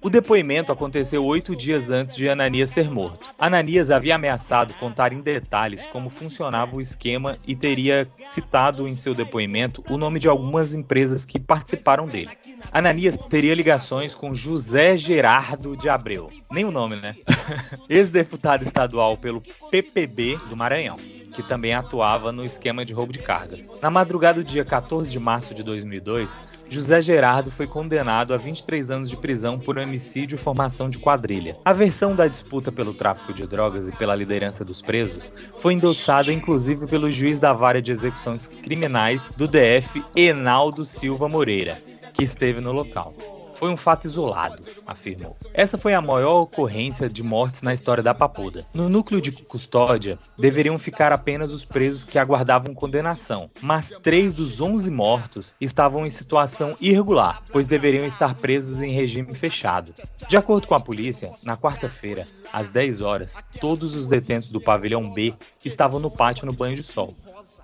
[0.01, 3.27] O depoimento aconteceu oito dias antes de Ananias ser morto.
[3.39, 9.15] Ananias havia ameaçado contar em detalhes como funcionava o esquema e teria citado em seu
[9.15, 12.31] depoimento o nome de algumas empresas que participaram dele.
[12.71, 16.31] Ananias teria ligações com José Gerardo de Abreu.
[16.51, 17.17] Nem o nome, né?
[17.89, 20.99] Ex-deputado estadual pelo PPB do Maranhão
[21.33, 23.71] que também atuava no esquema de roubo de cargas.
[23.81, 28.91] Na madrugada do dia 14 de março de 2002, José Gerardo foi condenado a 23
[28.91, 31.57] anos de prisão por homicídio e formação de quadrilha.
[31.65, 36.33] A versão da disputa pelo tráfico de drogas e pela liderança dos presos foi endossada
[36.33, 42.61] inclusive pelo juiz da vara de execuções criminais do DF, Enaldo Silva Moreira, que esteve
[42.61, 43.15] no local.
[43.53, 45.37] Foi um fato isolado, afirmou.
[45.53, 48.67] Essa foi a maior ocorrência de mortes na história da Papuda.
[48.73, 54.61] No núcleo de custódia, deveriam ficar apenas os presos que aguardavam condenação, mas três dos
[54.61, 59.95] 11 mortos estavam em situação irregular, pois deveriam estar presos em regime fechado.
[60.29, 65.11] De acordo com a polícia, na quarta-feira, às 10 horas, todos os detentos do pavilhão
[65.13, 67.15] B estavam no pátio no banho de sol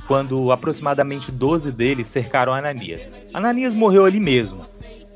[0.07, 3.17] quando aproximadamente 12 deles cercaram Ananias.
[3.33, 4.65] Ananias morreu ali mesmo,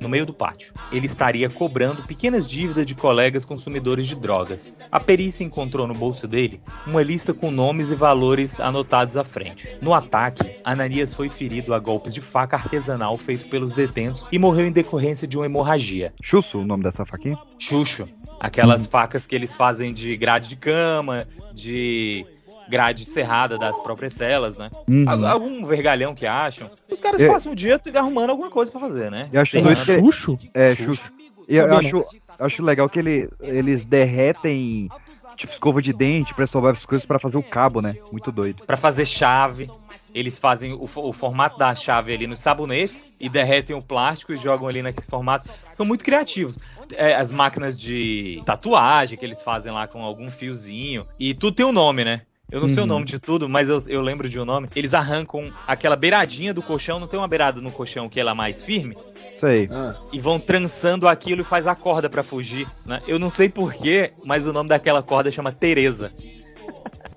[0.02, 0.74] no meio do pátio.
[0.90, 4.74] Ele estaria cobrando pequenas dívidas de colegas consumidores de drogas.
[4.90, 9.74] A perícia encontrou no bolso dele uma lista com nomes e valores anotados à frente.
[9.80, 14.66] No ataque, Ananias foi ferido a golpes de faca artesanal feito pelos detentos e morreu
[14.66, 16.12] em decorrência de uma hemorragia.
[16.20, 17.38] Chusso, o nome dessa faquinha?
[17.56, 18.08] Chucho.
[18.40, 22.26] Aquelas facas que eles fazem de grade de cama, de
[22.72, 24.70] grade cerrada das próprias celas, né?
[24.88, 25.04] Uhum.
[25.06, 26.70] Al- Algum vergalhão que acham.
[26.90, 29.28] Os caras Eu- passam o dia arrumando alguma coisa pra fazer, né?
[29.30, 30.38] Eu acho que- Xuxo?
[30.54, 30.94] É, Xuxo.
[30.94, 31.12] Xuxo.
[31.48, 32.04] E eu acho,
[32.38, 34.88] acho legal que ele, eles derretem,
[35.36, 37.96] tipo, escova de dente, pra sovar as coisas pra fazer o cabo, né?
[38.10, 38.64] Muito doido.
[38.64, 39.68] Pra fazer chave,
[40.14, 44.36] eles fazem o, o formato da chave ali nos sabonetes e derretem o plástico e
[44.38, 45.48] jogam ali naquele formato.
[45.72, 46.58] São muito criativos.
[46.94, 51.06] É, as máquinas de tatuagem que eles fazem lá com algum fiozinho.
[51.18, 52.22] E tudo tem um nome, né?
[52.52, 52.86] Eu não sei o Uhum.
[52.88, 54.68] nome de tudo, mas eu, eu lembro de um nome.
[54.76, 58.34] Eles arrancam aquela beiradinha do colchão, não tem uma beirada no colchão que ela é
[58.34, 58.96] mais firme?
[59.40, 59.68] Sei.
[60.12, 63.00] E vão trançando aquilo e faz a corda pra fugir, né?
[63.08, 66.12] Eu não sei porquê, mas o nome daquela corda chama Tereza.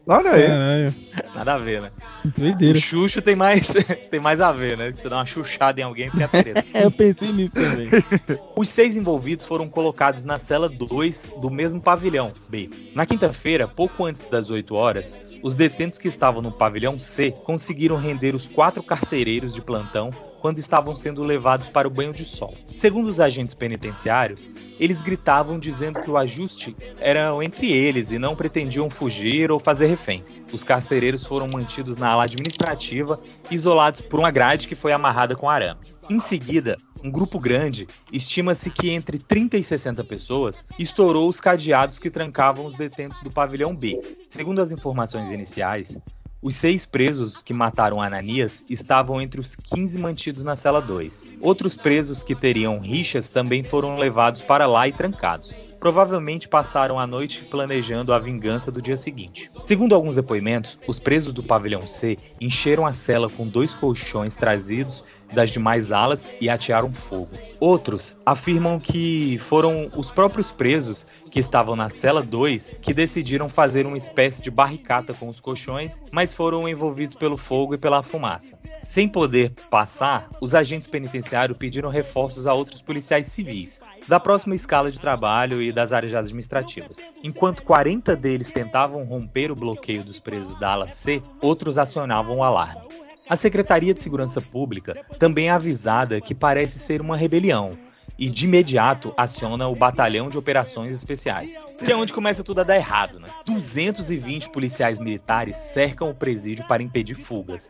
[0.08, 0.48] Olha aí.
[0.48, 0.96] Caralho.
[1.34, 1.92] Nada a ver, né?
[2.38, 2.78] Doideira.
[2.78, 3.74] O Xuxo tem mais,
[4.10, 4.92] tem mais a ver, né?
[4.92, 6.64] Você dá uma chuchada em alguém que é a Tereza.
[6.74, 7.90] É, eu pensei nisso também.
[8.56, 12.70] Os seis envolvidos foram colocados na cela 2 do mesmo pavilhão B.
[12.94, 17.98] Na quinta-feira, pouco antes das 8 horas, os detentos que estavam no pavilhão C conseguiram
[17.98, 20.12] render os quatro carcereiros de plantão
[20.46, 22.56] quando estavam sendo levados para o banho de sol.
[22.72, 24.48] Segundo os agentes penitenciários,
[24.80, 29.88] eles gritavam dizendo que o ajuste era entre eles e não pretendiam fugir ou fazer
[29.88, 30.44] reféns.
[30.54, 35.50] Os carcereiros foram mantidos na ala administrativa, isolados por uma grade que foi amarrada com
[35.50, 35.80] arame.
[36.08, 41.98] Em seguida, um grupo grande, estima-se que entre 30 e 60 pessoas, estourou os cadeados
[41.98, 44.00] que trancavam os detentos do pavilhão B.
[44.30, 46.00] Segundo as informações iniciais,
[46.46, 51.26] os seis presos que mataram Ananias estavam entre os 15 mantidos na cela 2.
[51.42, 55.56] Outros presos que teriam rixas também foram levados para lá e trancados.
[55.80, 59.50] Provavelmente passaram a noite planejando a vingança do dia seguinte.
[59.64, 65.04] Segundo alguns depoimentos, os presos do pavilhão C encheram a cela com dois colchões trazidos
[65.36, 67.30] das demais alas e atearam fogo.
[67.60, 73.86] Outros afirmam que foram os próprios presos que estavam na cela 2 que decidiram fazer
[73.86, 78.58] uma espécie de barricata com os colchões, mas foram envolvidos pelo fogo e pela fumaça.
[78.84, 84.92] Sem poder passar, os agentes penitenciários pediram reforços a outros policiais civis, da próxima escala
[84.92, 86.98] de trabalho e das áreas administrativas.
[87.24, 92.44] Enquanto 40 deles tentavam romper o bloqueio dos presos da ala C, outros acionavam o
[92.44, 93.05] alarme.
[93.28, 97.72] A Secretaria de Segurança Pública também é avisada que parece ser uma rebelião
[98.20, 102.64] e de imediato aciona o Batalhão de Operações Especiais, que é onde começa tudo a
[102.64, 103.28] dar errado, né?
[103.46, 107.68] 220 policiais militares cercam o presídio para impedir fugas.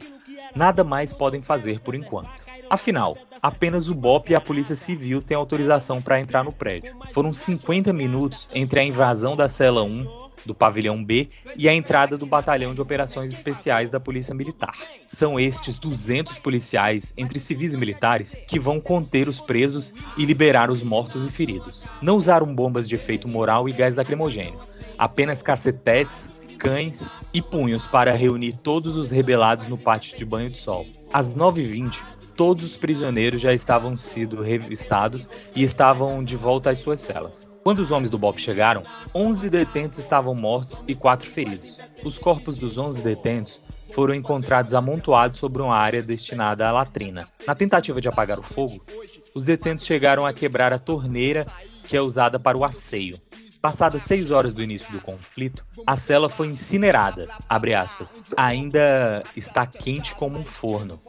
[0.54, 2.44] Nada mais podem fazer por enquanto.
[2.70, 6.98] Afinal, apenas o BOP e a Polícia Civil têm autorização para entrar no prédio.
[7.14, 12.18] Foram 50 minutos entre a invasão da cela 1 do pavilhão B e a entrada
[12.18, 14.74] do batalhão de operações especiais da Polícia Militar.
[15.08, 20.70] São estes 200 policiais, entre civis e militares, que vão conter os presos e liberar
[20.70, 21.86] os mortos e feridos.
[22.02, 24.60] Não usaram bombas de efeito moral e gás lacrimogênio,
[24.98, 30.58] apenas cacetetes, cães e punhos para reunir todos os rebelados no pátio de banho de
[30.58, 30.86] sol.
[31.12, 32.04] Às 9h20,
[32.36, 37.55] todos os prisioneiros já estavam sido revistados e estavam de volta às suas celas.
[37.66, 41.80] Quando os homens do BOP chegaram, 11 detentos estavam mortos e 4 feridos.
[42.04, 47.28] Os corpos dos 11 detentos foram encontrados amontoados sobre uma área destinada à latrina.
[47.48, 48.86] Na tentativa de apagar o fogo,
[49.34, 51.48] os detentos chegaram a quebrar a torneira
[51.88, 53.20] que é usada para o asseio.
[53.60, 57.28] Passadas seis horas do início do conflito, a cela foi incinerada.
[57.50, 61.02] Aspas, Ainda está quente como um forno.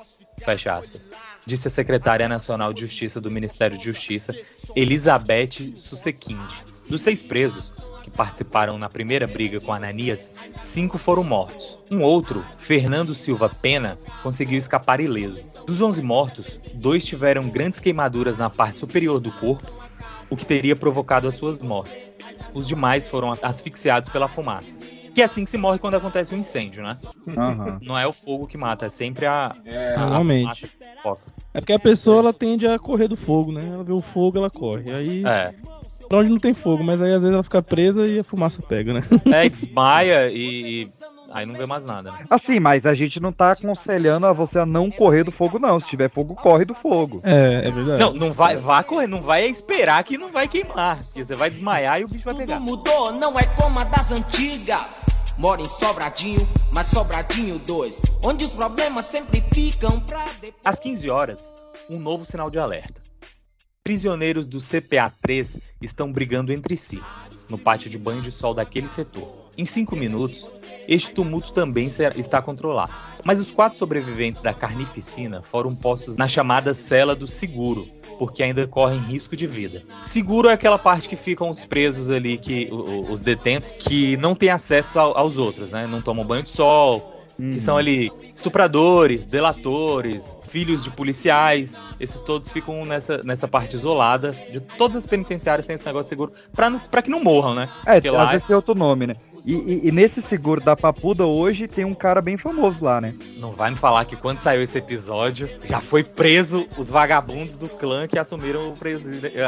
[0.43, 1.11] Fecha aspas.
[1.45, 4.35] Disse a secretária nacional de Justiça do Ministério de Justiça,
[4.75, 6.63] Elizabeth Susekind.
[6.89, 11.79] Dos seis presos que participaram na primeira briga com Ananias, cinco foram mortos.
[11.91, 15.45] Um outro, Fernando Silva Pena, conseguiu escapar ileso.
[15.67, 19.73] Dos onze mortos, dois tiveram grandes queimaduras na parte superior do corpo,
[20.31, 22.13] o que teria provocado as suas mortes.
[22.55, 24.79] Os demais foram asfixiados pela fumaça.
[25.17, 26.95] Que é assim que se morre quando acontece um incêndio, né?
[27.39, 27.79] Aham.
[27.81, 30.43] Não é o fogo que mata, é sempre a, a Normalmente.
[30.43, 31.23] fumaça que se foca.
[31.55, 33.67] É porque a pessoa ela tende a correr do fogo, né?
[33.67, 34.85] Ela vê o fogo, ela corre.
[34.91, 35.25] Aí.
[35.25, 35.55] É.
[36.07, 38.61] Pra onde não tem fogo, mas aí às vezes ela fica presa e a fumaça
[38.61, 39.03] pega, né?
[39.33, 40.89] É, desmaia e, e
[41.37, 42.25] aí não vê mais nada, né?
[42.31, 45.79] Assim, mas a gente não tá aconselhando a você a não correr do fogo, não.
[45.79, 47.21] Se tiver fogo, corre do fogo.
[47.23, 48.03] É, é verdade.
[48.03, 50.97] Não, não vai, vai correr, não vai esperar que não vai queimar.
[51.05, 52.59] Porque você vai desmaiar e o bicho vai pegar.
[52.59, 55.05] Mudou, não é como a das antigas.
[55.37, 58.01] Mora em Sobradinho, mas Sobradinho 2.
[58.23, 60.55] Onde os problemas sempre ficam pra depois.
[60.65, 61.53] Às 15 horas,
[61.91, 63.03] um novo sinal de alerta.
[63.85, 67.01] Prisioneiros do CPA-3 estão brigando entre si,
[67.49, 69.46] no pátio de banho de sol daquele setor.
[69.59, 70.51] Em cinco minutos,
[70.87, 72.93] este tumulto também está controlado.
[73.25, 77.87] Mas os quatro sobreviventes da carnificina foram postos na chamada cela do seguro,
[78.19, 79.83] porque ainda correm risco de vida.
[80.01, 82.69] Seguro é aquela parte que ficam os presos ali, que
[83.09, 85.87] os detentos, que não têm acesso ao- aos outros, né?
[85.87, 91.77] Não tomam banho de sol, que são ali estupradores, delatores, filhos de policiais.
[92.01, 94.33] Esses todos ficam nessa, nessa parte isolada.
[94.51, 97.69] De todas as penitenciárias tem esse negócio de seguro pra, pra que não morram, né?
[97.87, 99.15] É, Porque às lá vezes tem outro nome, né?
[99.47, 103.15] E, e- e nesse seguro da Papuda hoje tem um cara bem famoso lá, né?
[103.39, 107.69] não vai me falar que quando saiu esse episódio já foi preso os vagabundos do
[107.69, 108.75] clã que assumiram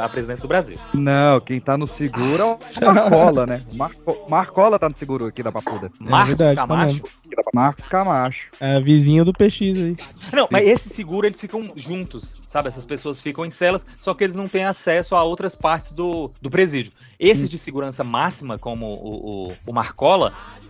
[0.02, 0.78] a presidência do Brasil.
[0.94, 2.58] Não, quem tá no seguro é o
[2.94, 3.62] Marcola, né?
[3.74, 5.90] Marco, Marcola tá no seguro aqui da Papuda.
[5.98, 7.02] Marcos verdade, tá Camacho?
[7.52, 8.46] Marcos Camacho.
[8.60, 9.96] É vizinho do PX aí.
[10.32, 12.68] Não, mas esse seguro eles ficam juntos, sabe?
[12.68, 16.30] Essas pessoas ficam em celas, só que eles não têm acesso a outras partes do,
[16.40, 16.92] do presídio.
[17.18, 19.87] Esses de segurança máxima, como o, o, o Marcola,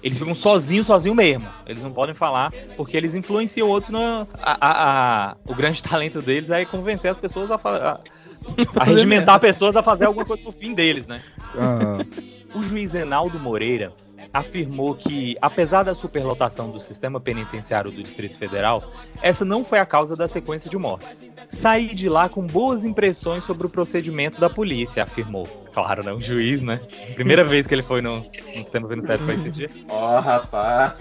[0.02, 1.48] eles ficam sozinhos, sozinhos mesmo.
[1.66, 4.26] Eles não podem falar, porque eles influenciam outros no.
[4.40, 8.00] A, a- a- o grande talento deles é convencer as pessoas a, a,
[8.76, 11.22] a regimentar pessoas a fazer alguma coisa pro fim deles, né?
[11.56, 11.98] Ah,
[12.54, 13.92] O juiz Enaldo Moreira
[14.32, 19.86] afirmou que, apesar da superlotação do sistema penitenciário do Distrito Federal, essa não foi a
[19.86, 21.24] causa da sequência de mortes.
[21.46, 25.46] Saí de lá com boas impressões sobre o procedimento da polícia, afirmou.
[25.72, 26.12] Claro, né?
[26.12, 26.80] Um juiz, né?
[27.14, 29.70] Primeira vez que ele foi no, no sistema penitenciário foi esse dia.
[29.88, 30.94] Ó, rapaz.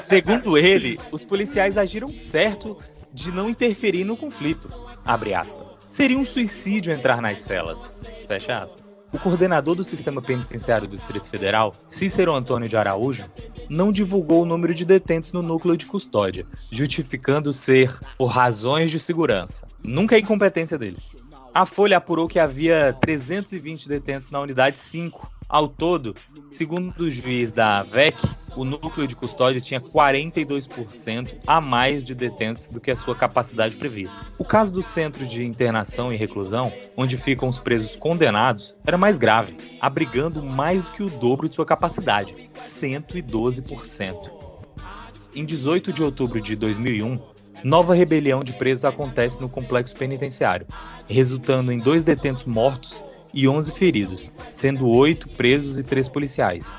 [0.00, 2.76] Segundo ele, os policiais agiram certo
[3.12, 4.70] de não interferir no conflito.
[5.04, 5.66] Abre aspas.
[5.86, 7.98] Seria um suicídio entrar nas celas.
[8.26, 8.91] Fecha aspas.
[9.12, 13.30] O coordenador do sistema penitenciário do Distrito Federal, Cícero Antônio de Araújo,
[13.68, 18.98] não divulgou o número de detentos no núcleo de custódia, justificando ser por razões de
[18.98, 19.68] segurança.
[19.82, 21.14] Nunca é incompetência deles.
[21.54, 25.30] A Folha apurou que havia 320 detentos na unidade 5.
[25.46, 26.16] Ao todo,
[26.52, 28.16] segundo o juiz da VEC,
[28.54, 33.76] o núcleo de custódia tinha 42% a mais de detentos do que a sua capacidade
[33.76, 34.20] prevista.
[34.38, 39.16] O caso do centro de internação e reclusão, onde ficam os presos condenados, era mais
[39.16, 44.30] grave, abrigando mais do que o dobro de sua capacidade, 112%.
[45.34, 47.18] Em 18 de outubro de 2001,
[47.64, 50.66] nova rebelião de presos acontece no complexo penitenciário,
[51.08, 53.02] resultando em dois detentos mortos
[53.34, 56.72] e 11 feridos, sendo oito presos e três policiais.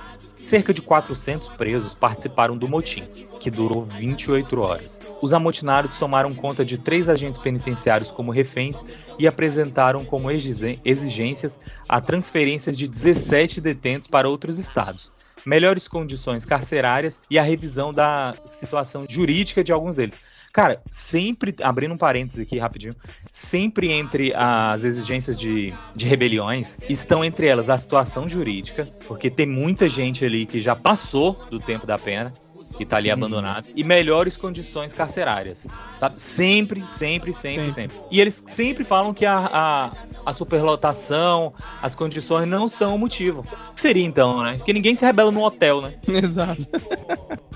[0.43, 3.05] Cerca de 400 presos participaram do motim,
[3.39, 4.99] que durou 28 horas.
[5.21, 8.83] Os amotinados tomaram conta de três agentes penitenciários como reféns
[9.17, 11.57] e apresentaram como exigências
[11.87, 15.13] a transferência de 17 detentos para outros estados,
[15.45, 20.19] melhores condições carcerárias e a revisão da situação jurídica de alguns deles.
[20.53, 22.95] Cara, sempre, abrindo um parênteses aqui rapidinho,
[23.31, 29.47] sempre entre as exigências de, de rebeliões, estão entre elas a situação jurídica, porque tem
[29.47, 32.31] muita gente ali que já passou do tempo da pena,
[32.77, 33.13] que tá ali Uhum.
[33.13, 35.67] abandonado, e melhores condições carcerárias.
[35.99, 36.11] Tá?
[36.17, 37.97] Sempre, sempre, sempre, sempre.
[38.09, 39.91] E eles sempre falam que a, a,
[40.25, 43.45] a superlotação, as condições não são o motivo.
[43.69, 44.55] O que seria então, né?
[44.57, 45.95] Porque ninguém se rebela num hotel, né?
[46.07, 46.67] Exato.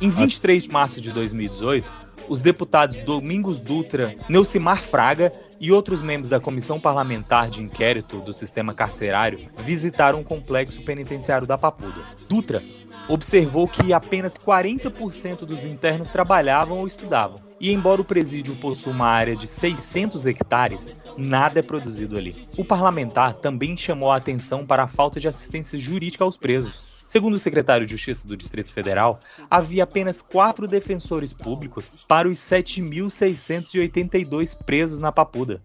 [0.02, 1.92] Em 23 de março de 2018,
[2.30, 8.34] os deputados Domingos Dutra, Neucimar Fraga e outros membros da Comissão Parlamentar de Inquérito do
[8.34, 12.02] Sistema Carcerário visitaram o complexo penitenciário da Papuda.
[12.30, 12.62] Dutra
[13.08, 17.40] observou que apenas 40% dos internos trabalhavam ou estudavam.
[17.60, 22.48] E embora o presídio possua uma área de 600 hectares, nada é produzido ali.
[22.56, 26.86] O parlamentar também chamou a atenção para a falta de assistência jurídica aos presos.
[27.08, 32.38] Segundo o secretário de Justiça do Distrito Federal, havia apenas quatro defensores públicos para os
[32.38, 35.64] 7.682 presos na Papuda.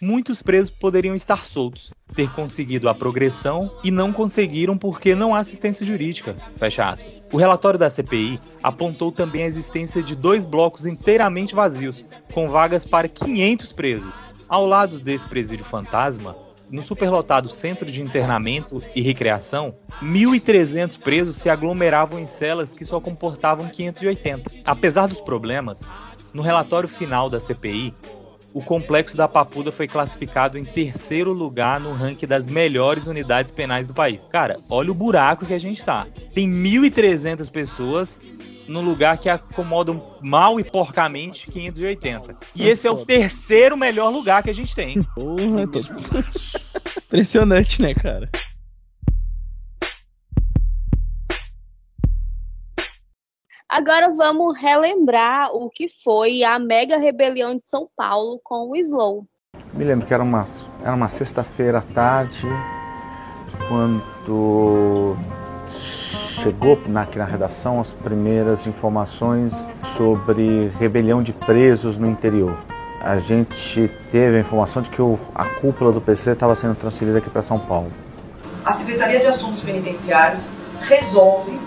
[0.00, 5.38] Muitos presos poderiam estar soltos, ter conseguido a progressão e não conseguiram porque não há
[5.38, 6.36] assistência jurídica.
[6.56, 7.22] Fecha aspas.
[7.32, 12.84] O relatório da CPI apontou também a existência de dois blocos inteiramente vazios, com vagas
[12.84, 14.28] para 500 presos.
[14.48, 16.36] Ao lado desse presídio fantasma,
[16.70, 23.00] no superlotado Centro de Internamento e Recreação, 1.300 presos se aglomeravam em celas que só
[23.00, 24.50] comportavam 580.
[24.64, 25.84] Apesar dos problemas,
[26.32, 27.94] no relatório final da CPI,
[28.54, 33.88] o complexo da Papuda foi classificado em terceiro lugar no ranking das melhores unidades penais
[33.88, 34.24] do país.
[34.30, 36.06] Cara, olha o buraco que a gente tá.
[36.32, 38.20] Tem 1.300 pessoas
[38.68, 42.36] no lugar que acomodam mal e porcamente 580.
[42.54, 45.02] E esse é o terceiro melhor lugar que a gente tem.
[45.02, 45.80] Porra, tô...
[47.08, 48.30] Impressionante, né, cara?
[53.76, 59.26] Agora vamos relembrar o que foi a mega rebelião de São Paulo com o Slow.
[59.72, 60.46] Me lembro que era uma,
[60.80, 62.46] era uma sexta-feira à tarde,
[63.66, 65.16] quando
[65.68, 69.66] chegou na- aqui na redação as primeiras informações
[69.96, 72.56] sobre rebelião de presos no interior.
[73.00, 77.18] A gente teve a informação de que o- a cúpula do PC estava sendo transferida
[77.18, 77.90] aqui para São Paulo.
[78.64, 81.58] A Secretaria de Assuntos Penitenciários resolve,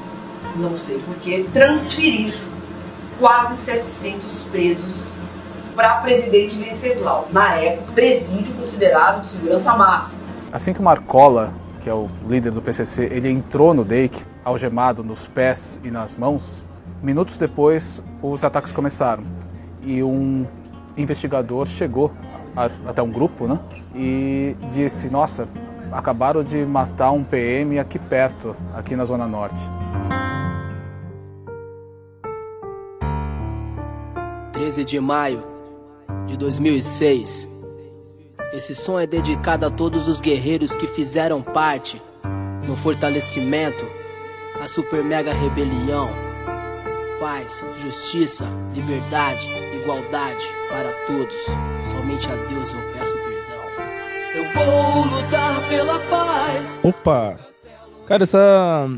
[0.57, 2.33] não sei porquê, transferir
[3.19, 5.11] quase 700 presos
[5.75, 7.25] para presidente Venceslau.
[7.31, 10.23] Na época, presídio considerado de segurança máxima.
[10.51, 15.03] Assim que o Marcola, que é o líder do PCC, ele entrou no DEIC, algemado
[15.03, 16.63] nos pés e nas mãos,
[17.01, 19.23] minutos depois os ataques começaram.
[19.83, 20.45] E um
[20.95, 22.11] investigador chegou
[22.55, 23.59] a- até um grupo né,
[23.95, 25.47] e disse: Nossa,
[25.91, 29.59] acabaram de matar um PM aqui perto, aqui na Zona Norte.
[34.67, 35.45] 13 de maio
[36.25, 37.47] de 2006.
[38.53, 42.01] Esse som é dedicado a todos os guerreiros que fizeram parte
[42.67, 43.85] no fortalecimento
[44.59, 46.09] da super mega rebelião.
[47.17, 49.47] Paz, justiça, liberdade,
[49.81, 51.45] igualdade para todos.
[51.89, 54.35] Somente a Deus eu peço perdão.
[54.35, 56.81] Eu vou lutar pela paz.
[56.83, 57.39] Opa!
[58.05, 58.89] Cara, essa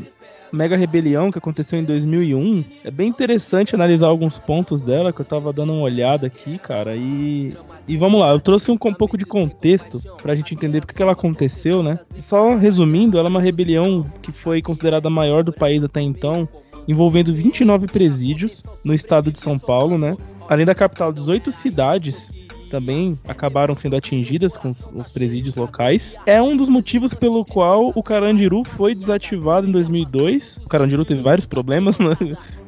[0.52, 5.24] mega rebelião que aconteceu em 2001 é bem interessante analisar alguns pontos dela que eu
[5.24, 6.94] tava dando uma olhada aqui, cara.
[6.96, 7.54] E,
[7.88, 11.02] e vamos lá, eu trouxe um, um pouco de contexto pra gente entender porque que
[11.02, 11.98] ela aconteceu, né?
[12.18, 16.46] Só resumindo, ela é uma rebelião que foi considerada a maior do país até então,
[16.86, 20.14] envolvendo 29 presídios no estado de São Paulo, né?
[20.46, 22.30] Além da capital, 18 cidades
[22.70, 26.14] também acabaram sendo atingidas com os, os presídios locais.
[26.24, 30.60] É um dos motivos pelo qual o Carandiru foi desativado em 2002.
[30.64, 32.16] O Carandiru teve vários problemas, né?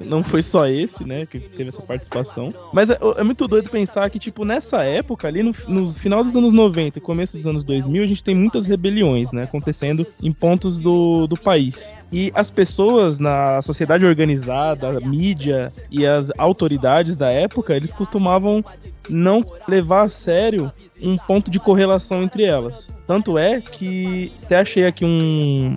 [0.05, 2.53] não foi só esse, né, que teve essa participação.
[2.73, 6.37] Mas é, é muito doido pensar que, tipo, nessa época, ali no, no final dos
[6.37, 10.33] anos 90 e começo dos anos 2000, a gente tem muitas rebeliões, né, acontecendo em
[10.33, 11.93] pontos do, do país.
[12.13, 18.65] E as pessoas na sociedade organizada, a mídia e as autoridades da época, eles costumavam
[19.09, 22.93] não levar a sério um ponto de correlação entre elas.
[23.07, 25.77] Tanto é que até achei aqui um,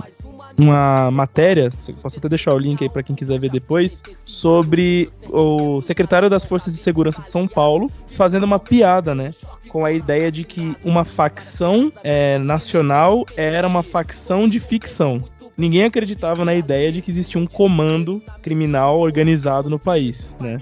[0.57, 1.70] uma matéria,
[2.01, 6.45] posso até deixar o link aí para quem quiser ver depois, sobre o secretário das
[6.45, 9.32] Forças de Segurança de São Paulo fazendo uma piada, né?
[9.70, 15.22] Com a ideia de que uma facção é, nacional era uma facção de ficção.
[15.57, 20.57] Ninguém acreditava na ideia de que existia um comando criminal organizado no país, né?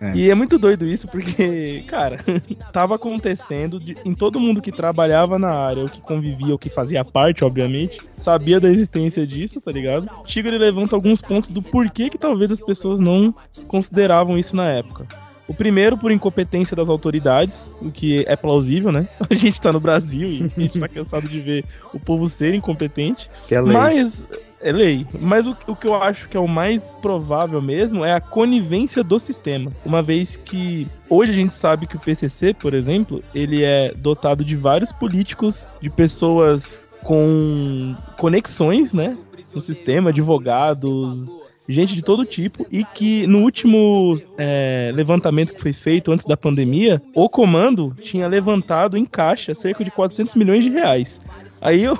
[0.00, 0.12] É.
[0.14, 2.18] E é muito doido isso, porque, cara,
[2.72, 6.70] tava acontecendo de- em todo mundo que trabalhava na área, ou que convivia, ou que
[6.70, 10.08] fazia parte, obviamente, sabia da existência disso, tá ligado?
[10.24, 13.34] Chico ele levanta alguns pontos do porquê que talvez as pessoas não
[13.68, 15.06] consideravam isso na época.
[15.46, 19.08] O primeiro, por incompetência das autoridades, o que é plausível, né?
[19.28, 22.54] A gente tá no Brasil e a gente tá cansado de ver o povo ser
[22.54, 23.28] incompetente.
[23.48, 23.72] Que é lei.
[23.72, 24.24] Mas.
[24.62, 25.06] É lei.
[25.18, 29.02] Mas o, o que eu acho que é o mais provável mesmo é a conivência
[29.02, 29.72] do sistema.
[29.84, 34.44] Uma vez que hoje a gente sabe que o PCC, por exemplo, ele é dotado
[34.44, 39.16] de vários políticos, de pessoas com conexões, né?
[39.54, 41.36] No sistema, advogados,
[41.66, 46.36] gente de todo tipo, e que no último é, levantamento que foi feito antes da
[46.36, 51.20] pandemia, o comando tinha levantado em caixa cerca de 400 milhões de reais.
[51.60, 51.98] Aí eu.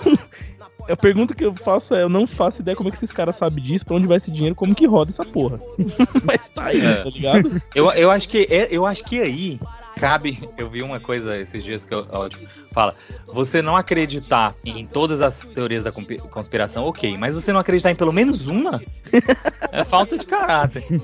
[0.91, 3.37] A pergunta que eu faço é: eu não faço ideia como é que esses caras
[3.37, 5.59] sabem disso, pra onde vai esse dinheiro, como que roda essa porra.
[6.25, 6.95] Mas tá aí, É.
[7.03, 7.63] tá ligado?
[7.75, 9.59] Eu, eu acho que é- eu acho que aí
[9.97, 10.49] cabe.
[10.57, 12.95] Eu vi uma coisa esses dias que eu, ótimo, fala.
[13.27, 15.93] Você não acreditar em todas as teorias da
[16.31, 18.81] conspiração, ok, mas você não acreditar em pelo menos uma
[19.73, 20.85] é falta de caráter.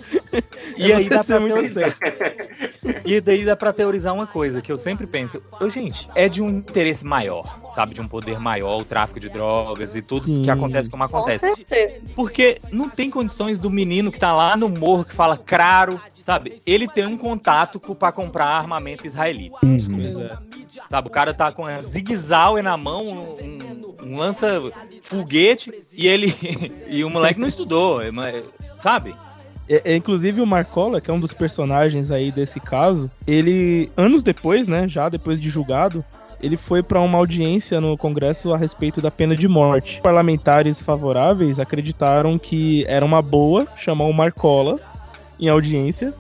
[0.77, 1.97] E aí dá pra teorizar.
[3.05, 6.43] E daí dá pra teorizar uma coisa que eu sempre penso, eu, gente, é de
[6.43, 7.95] um interesse maior, sabe?
[7.95, 11.55] De um poder maior, o tráfico de drogas e tudo que acontece como acontece.
[11.55, 12.05] certeza.
[12.15, 16.61] Porque não tem condições do menino que tá lá no morro que fala craro, sabe?
[16.67, 19.59] Ele tem um contato co- pra comprar armamento israelita.
[20.91, 26.35] Sabe, o cara tá com a zigue-zague na mão, um, um lança-foguete e ele.
[26.91, 28.43] e o moleque não estudou, é, mas-
[28.77, 29.15] sabe?
[29.69, 34.25] É, é, inclusive o Marcola, que é um dos personagens aí desse caso, ele, anos
[34.25, 36.05] depois, né, já depois de julgado,
[36.41, 40.01] ele foi para uma audiência no Congresso a respeito da pena de morte.
[40.03, 44.81] Parlamentares favoráveis acreditaram que era uma boa chamar o Marcola
[45.39, 46.15] em audiência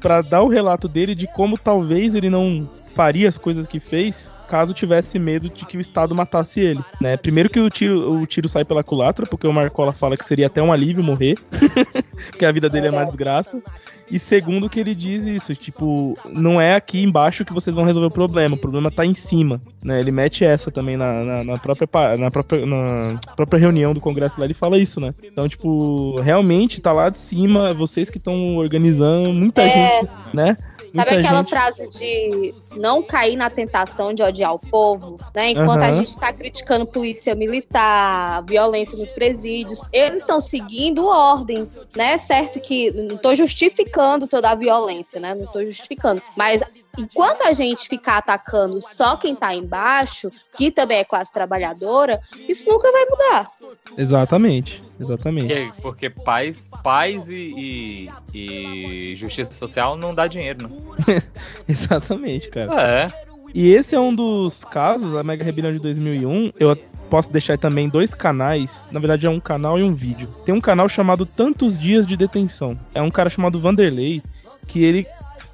[0.00, 4.32] para dar o relato dele de como talvez ele não faria as coisas que fez
[4.50, 7.16] caso tivesse medo de que o Estado matasse ele, né?
[7.16, 10.48] Primeiro que o tiro, o tiro sai pela culatra, porque o Marcola fala que seria
[10.48, 11.36] até um alívio morrer,
[12.30, 13.62] porque a vida dele é uma desgraça.
[14.10, 18.08] E segundo que ele diz isso, tipo, não é aqui embaixo que vocês vão resolver
[18.08, 20.00] o problema, o problema tá em cima, né?
[20.00, 24.40] Ele mete essa também na, na, na própria, na, própria, na própria reunião do Congresso
[24.40, 25.14] lá, ele fala isso, né?
[25.22, 29.68] Então, tipo, realmente tá lá de cima, vocês que estão organizando, muita É.
[29.70, 30.56] gente, né?
[30.94, 35.50] Sabe aquela gente- frase de não cair na tentação de odiar o povo, né?
[35.50, 35.92] Enquanto a Aham.
[35.94, 42.18] gente tá criticando polícia militar, violência nos presídios, eles estão seguindo ordens, né?
[42.18, 45.34] Certo que não tô justificando toda a violência, né?
[45.34, 46.62] Não tô justificando, mas
[46.96, 52.68] enquanto a gente ficar atacando só quem tá embaixo, que também é classe trabalhadora, isso
[52.68, 53.50] nunca vai mudar.
[53.96, 55.46] Exatamente, exatamente.
[55.46, 61.22] Porque, porque paz, paz e, e, e justiça social não dá dinheiro, né?
[61.68, 62.80] Exatamente, cara.
[62.80, 63.30] É.
[63.54, 66.52] E esse é um dos casos, a Mega Rebelião de 2001.
[66.58, 66.76] Eu
[67.08, 68.88] posso deixar também dois canais.
[68.92, 70.28] Na verdade, é um canal e um vídeo.
[70.44, 72.78] Tem um canal chamado Tantos Dias de Detenção.
[72.94, 74.22] É um cara chamado Vanderlei,
[74.66, 75.06] que ele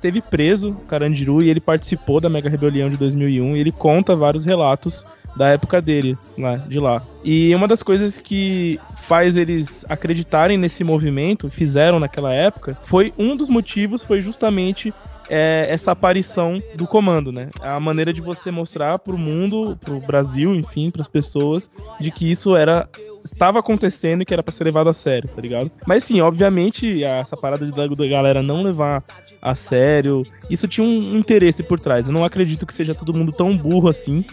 [0.06, 3.56] esteve preso, Carandiru, e ele participou da Mega Rebelião de 2001.
[3.56, 5.04] E ele conta vários relatos
[5.36, 7.02] da época dele, lá, de lá.
[7.22, 13.36] E uma das coisas que faz eles acreditarem nesse movimento, fizeram naquela época, foi um
[13.36, 14.94] dos motivos foi justamente
[15.28, 17.50] é, essa aparição do comando, né?
[17.60, 21.68] A maneira de você mostrar pro mundo, pro Brasil, enfim, pras pessoas,
[22.00, 22.88] de que isso era
[23.32, 25.70] estava acontecendo e que era pra ser levado a sério, tá ligado?
[25.86, 29.02] Mas sim, obviamente, essa parada da, da galera não levar
[29.40, 32.08] a sério, isso tinha um interesse por trás.
[32.08, 34.24] Eu não acredito que seja todo mundo tão burro assim.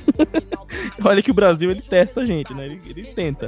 [1.03, 2.65] Olha que o Brasil ele testa a gente, né?
[2.65, 3.47] Ele, ele tenta.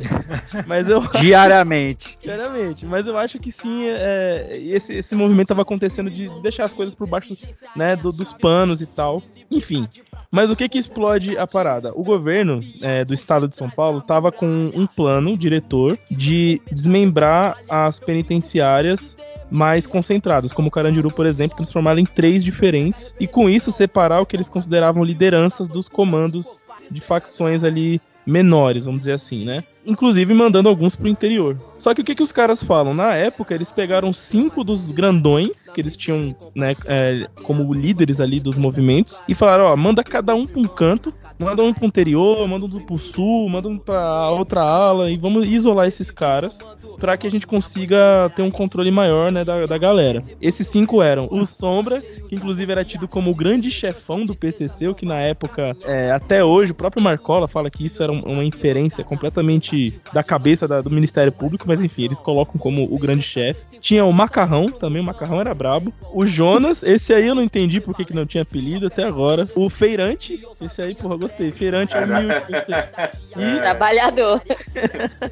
[0.67, 2.17] Mas eu Diariamente.
[2.21, 2.85] Diariamente.
[2.85, 6.95] Mas eu acho que sim, é, esse, esse movimento tava acontecendo de deixar as coisas
[6.95, 7.35] por baixo
[7.75, 9.21] né, do- dos panos e tal.
[9.49, 9.87] Enfim.
[10.31, 11.91] Mas o que que explode a parada?
[11.95, 17.57] O governo é, do estado de São Paulo tava com um plano diretor de desmembrar
[17.69, 19.17] as penitenciárias
[19.49, 24.21] mais concentradas, como o Carandiru, por exemplo, transformá-la em três diferentes e com isso separar
[24.21, 26.59] o que eles consideravam lideranças dos comandos
[26.89, 29.63] de facções ali menores, vamos dizer assim, né?
[29.85, 31.57] Inclusive mandando alguns pro interior.
[31.77, 32.93] Só que o que, que os caras falam?
[32.93, 38.39] Na época, eles pegaram cinco dos grandões, que eles tinham, né, é, como líderes ali
[38.39, 42.47] dos movimentos, e falaram, ó, manda cada um pra um canto, manda um pro interior,
[42.47, 46.59] manda um pro sul, manda um pra outra ala, e vamos isolar esses caras
[46.97, 50.23] para que a gente consiga ter um controle maior, né, da, da galera.
[50.41, 54.87] Esses cinco eram o Sombra, que inclusive era tido como o grande chefão do PCC,
[54.87, 58.21] o que na época, é, até hoje, o próprio Marcola fala que isso era um-
[58.21, 59.74] uma inferência completamente
[60.13, 63.79] da cabeça da- do Ministério Público, mas enfim, eles colocam como o grande chefe.
[63.79, 65.93] Tinha o Macarrão, também o Macarrão era brabo.
[66.13, 69.47] O Jonas, esse aí eu não entendi por que, que não tinha apelido até agora.
[69.55, 71.51] O Feirante, esse aí, porra, gostei.
[71.51, 73.55] Feirante é humilde, gostei.
[73.61, 74.41] Trabalhador.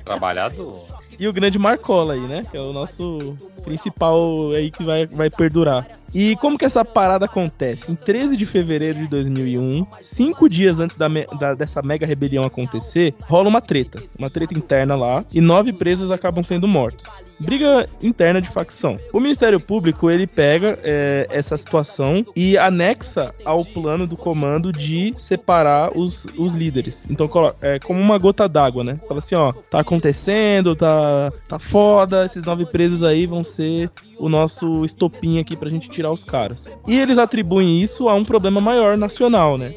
[0.03, 1.02] Trabalhador.
[1.23, 2.45] E o grande Marcola aí, né?
[2.51, 5.87] Que é o nosso principal aí que vai, vai perdurar.
[6.13, 7.89] E como que essa parada acontece?
[7.91, 12.43] Em 13 de fevereiro de 2001, cinco dias antes da, me- da- dessa mega rebelião
[12.43, 14.03] acontecer, rola uma treta.
[14.19, 17.05] Uma treta interna lá, e nove presos acabam sendo mortos.
[17.39, 18.97] Briga interna de facção.
[19.11, 25.13] O Ministério Público, ele pega é, essa situação e anexa ao plano do comando de
[25.17, 27.07] separar os, os líderes.
[27.09, 27.29] Então,
[27.61, 28.99] é como uma gota d'água, né?
[29.07, 34.29] Fala assim, ó, tá acontecendo, tá, tá foda, esses nove presos aí vão ser o
[34.29, 36.73] nosso estopim aqui pra gente tirar os caras.
[36.87, 39.73] E eles atribuem isso a um problema maior nacional, né?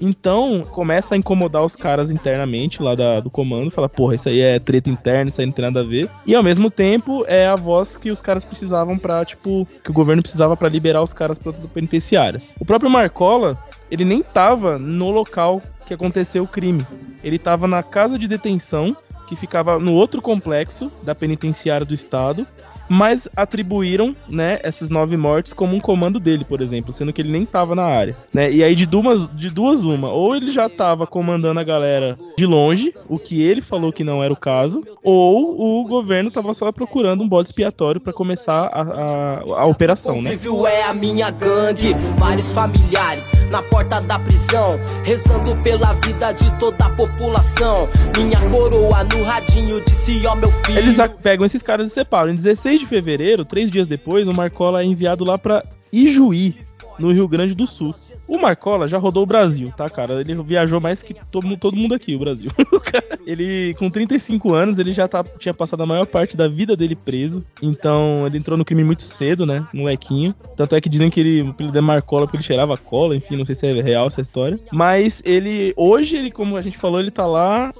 [0.00, 4.40] Então, começa a incomodar os caras internamente lá da- do comando, fala, porra, isso aí
[4.40, 6.08] é treta interna, isso aí não tem nada a ver.
[6.26, 9.94] E ao mesmo tempo, é a voz que os caras precisavam pra, tipo, que o
[9.94, 12.54] governo precisava pra liberar os caras para penitenciárias.
[12.60, 13.58] O próprio Marcola,
[13.90, 16.86] ele nem tava no local que aconteceu o crime.
[17.24, 18.96] Ele tava na casa de detenção,
[19.26, 22.46] que ficava no outro complexo da penitenciária do estado,
[22.88, 27.32] mas atribuíram, né, essas nove mortes como um comando dele, por exemplo, sendo que ele
[27.32, 28.50] nem tava na área, né?
[28.50, 32.46] E aí de duas, de duas uma, ou ele já tava comandando a galera de
[32.46, 36.70] longe, o que ele falou que não era o caso, ou o governo tava só
[36.72, 40.38] procurando um bode expiatório pra começar a, a, a operação, né?
[40.68, 46.86] É a minha gangue, vários familiares na porta da prisão, rezando pela vida de toda
[46.86, 47.88] a população.
[48.16, 50.78] Minha coroa no radinho disse: Ó meu filho.
[50.78, 52.30] Eles pegam esses caras e separam.
[52.30, 56.56] Em 16 de fevereiro, três dias depois, o Marcola é enviado lá pra Ijuí,
[56.98, 57.94] no Rio Grande do Sul.
[58.26, 60.20] O Marcola já rodou o Brasil, tá, cara?
[60.20, 62.50] Ele viajou mais que todo, todo mundo aqui, o Brasil.
[63.26, 66.96] Ele, com 35 anos, ele já tá, tinha passado a maior parte da vida dele
[66.96, 67.44] preso.
[67.60, 69.66] Então, ele entrou no crime muito cedo, né?
[69.74, 70.34] Molequinho.
[70.56, 73.36] Tanto é que dizem que ele, o apelido é Marcola porque ele cheirava cola, enfim,
[73.36, 74.58] não sei se é real essa história.
[74.72, 77.70] Mas ele, hoje, ele, como a gente falou, ele tá lá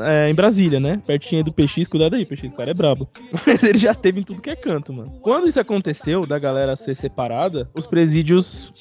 [0.00, 1.00] é, em Brasília, né?
[1.06, 3.08] Pertinho do PX, cuidado aí, PX, o cara é brabo.
[3.32, 5.12] Mas ele já teve em tudo que é canto, mano.
[5.20, 8.72] Quando isso aconteceu, da galera ser separada, os presídios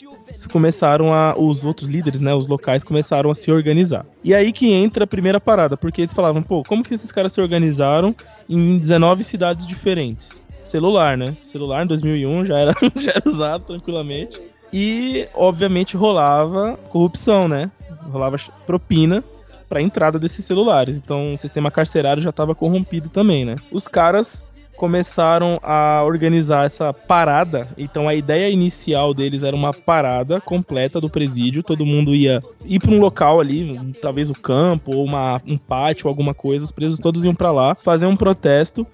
[0.51, 1.35] começaram a.
[1.37, 2.33] Os outros líderes, né?
[2.33, 4.05] Os locais começaram a se organizar.
[4.23, 7.33] E aí que entra a primeira parada, porque eles falavam, pô, como que esses caras
[7.33, 8.15] se organizaram
[8.49, 10.41] em 19 cidades diferentes?
[10.63, 11.35] Celular, né?
[11.41, 14.41] Celular em 2001 já era, já era usado tranquilamente.
[14.73, 17.69] E, obviamente, rolava corrupção, né?
[18.09, 19.23] Rolava propina
[19.71, 20.97] para entrada desses celulares.
[20.97, 23.55] Então, o sistema carcerário já estava corrompido também, né?
[23.71, 24.43] Os caras
[24.75, 27.69] começaram a organizar essa parada.
[27.77, 31.63] Então, a ideia inicial deles era uma parada completa do presídio.
[31.63, 36.09] Todo mundo ia ir para um local ali, talvez o campo ou uma, um pátio,
[36.09, 36.65] alguma coisa.
[36.65, 38.85] Os presos todos iam para lá fazer um protesto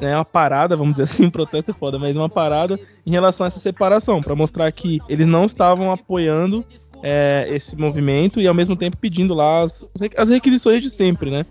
[0.00, 3.48] né, uma parada, vamos dizer assim, protesto é foda, mas uma parada em relação a
[3.48, 6.64] essa separação, para mostrar que eles não estavam apoiando
[7.02, 9.84] é, esse movimento e ao mesmo tempo pedindo lá as,
[10.16, 11.46] as requisições de sempre, né?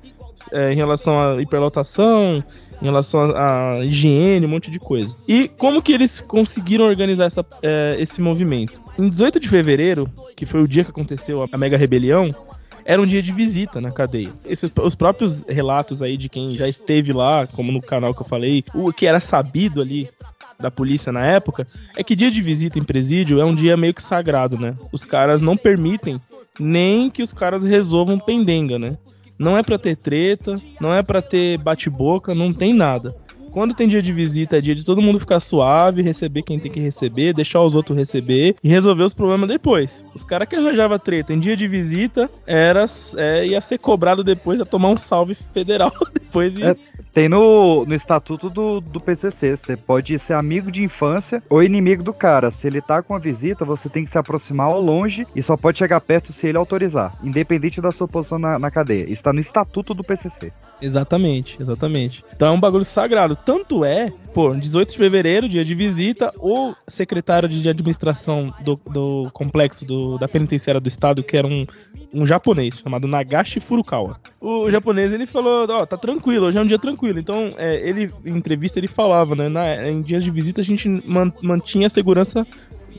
[0.51, 2.43] É, em relação à hiperlotação,
[2.81, 5.15] em relação à higiene, um monte de coisa.
[5.27, 8.81] E como que eles conseguiram organizar essa, é, esse movimento?
[8.99, 12.35] Em 18 de fevereiro, que foi o dia que aconteceu a mega rebelião,
[12.85, 14.31] era um dia de visita na cadeia.
[14.45, 18.25] Esses, os próprios relatos aí de quem já esteve lá, como no canal que eu
[18.25, 20.07] falei, o que era sabido ali
[20.59, 23.93] da polícia na época, é que dia de visita em presídio é um dia meio
[23.93, 24.75] que sagrado, né?
[24.91, 26.19] Os caras não permitem
[26.59, 28.97] nem que os caras resolvam pendenga, né?
[29.37, 33.13] Não é pra ter treta, não é pra ter bate-boca, não tem nada.
[33.55, 36.69] Quando tem dia de visita, é dia de todo mundo ficar suave, receber quem tem
[36.69, 40.03] que receber, deixar os outros receber e resolver os problemas depois.
[40.13, 42.83] Os caras que arranjavam treta em dia de visita era,
[43.15, 46.63] é, ia ser cobrado depois a tomar um salve federal depois e.
[46.65, 46.75] É,
[47.13, 52.03] tem no, no estatuto do, do PCC, você pode ser amigo de infância ou inimigo
[52.03, 52.51] do cara.
[52.51, 55.55] Se ele tá com a visita, você tem que se aproximar ao longe e só
[55.55, 59.09] pode chegar perto se ele autorizar, independente da sua posição na, na cadeia.
[59.09, 60.51] Está no estatuto do PCC.
[60.82, 62.23] Exatamente, exatamente.
[62.36, 63.36] Então é um bagulho sagrado.
[63.36, 69.30] Tanto é, pô, 18 de fevereiro, dia de visita, o secretário de administração do, do
[69.32, 71.65] complexo do, da penitenciária do estado, que era um,
[72.13, 74.19] um japonês, chamado Nagashi Furukawa.
[74.39, 77.19] O japonês, ele falou, ó, tá tranquilo, hoje é um dia tranquilo.
[77.19, 80.88] Então, é, ele, em entrevista, ele falava, né, na, em dias de visita a gente
[80.88, 82.45] man, mantinha a segurança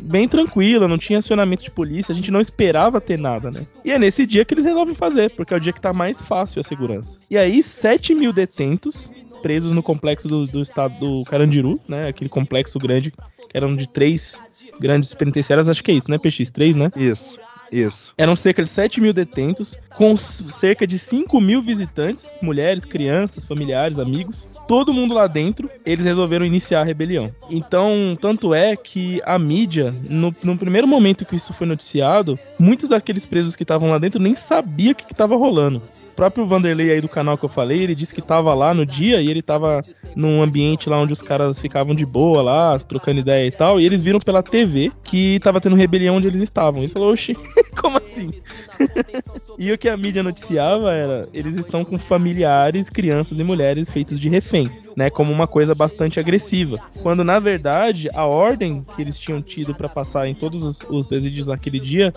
[0.00, 3.66] bem tranquila, não tinha acionamento de polícia, a gente não esperava ter nada, né?
[3.84, 6.20] E é nesse dia que eles resolvem fazer, porque é o dia que tá mais
[6.22, 7.18] fácil a segurança.
[7.30, 9.10] E aí, 7 mil detentos
[9.42, 12.08] presos no complexo do, do estado do Carandiru, né?
[12.08, 13.18] Aquele complexo grande, que
[13.54, 14.40] eram de três
[14.80, 16.50] grandes penitenciárias, acho que é isso, né, PX?
[16.50, 16.90] Três, né?
[16.96, 17.36] Isso.
[17.70, 18.12] Isso.
[18.16, 23.98] Eram cerca de 7 mil detentos, com cerca de 5 mil visitantes, mulheres, crianças, familiares,
[23.98, 24.46] amigos.
[24.66, 27.32] Todo mundo lá dentro, eles resolveram iniciar a rebelião.
[27.48, 32.88] Então, tanto é que a mídia, no, no primeiro momento que isso foi noticiado, muitos
[32.88, 35.80] daqueles presos que estavam lá dentro nem sabia o que, que tava rolando.
[36.12, 38.84] O próprio Vanderlei aí do canal que eu falei, ele disse que tava lá no
[38.86, 39.82] dia e ele tava
[40.16, 43.84] num ambiente lá onde os caras ficavam de boa lá, trocando ideia e tal, e
[43.84, 46.82] eles viram pela TV que tava tendo rebelião onde eles estavam.
[46.82, 47.36] Ele falou, oxi,
[47.80, 48.30] como assim?
[49.58, 54.18] e o que a mídia noticiava era, eles estão com familiares, crianças e mulheres feitos
[54.18, 56.78] de refém, né, como uma coisa bastante agressiva.
[57.02, 61.06] Quando na verdade a ordem que eles tinham tido para passar em todos os, os
[61.06, 62.12] presídios naquele dia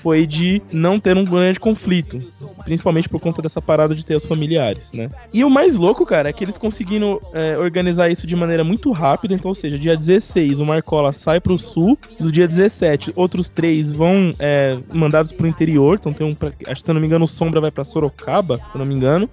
[0.00, 2.20] foi de não ter um grande conflito,
[2.64, 5.08] principalmente por conta dessa parada de ter os familiares, né?
[5.32, 8.90] E o mais louco, cara, é que eles conseguiram é, organizar isso de maneira muito
[8.90, 13.48] rápida, então, ou seja, dia 16 o Marcola sai pro sul, no dia 17 outros
[13.48, 17.00] três vão é, mandados pro interior, então tem um, pra- acho que se eu não
[17.00, 19.28] me engano o Sombra vai pra Sorocaba, se eu não me engano.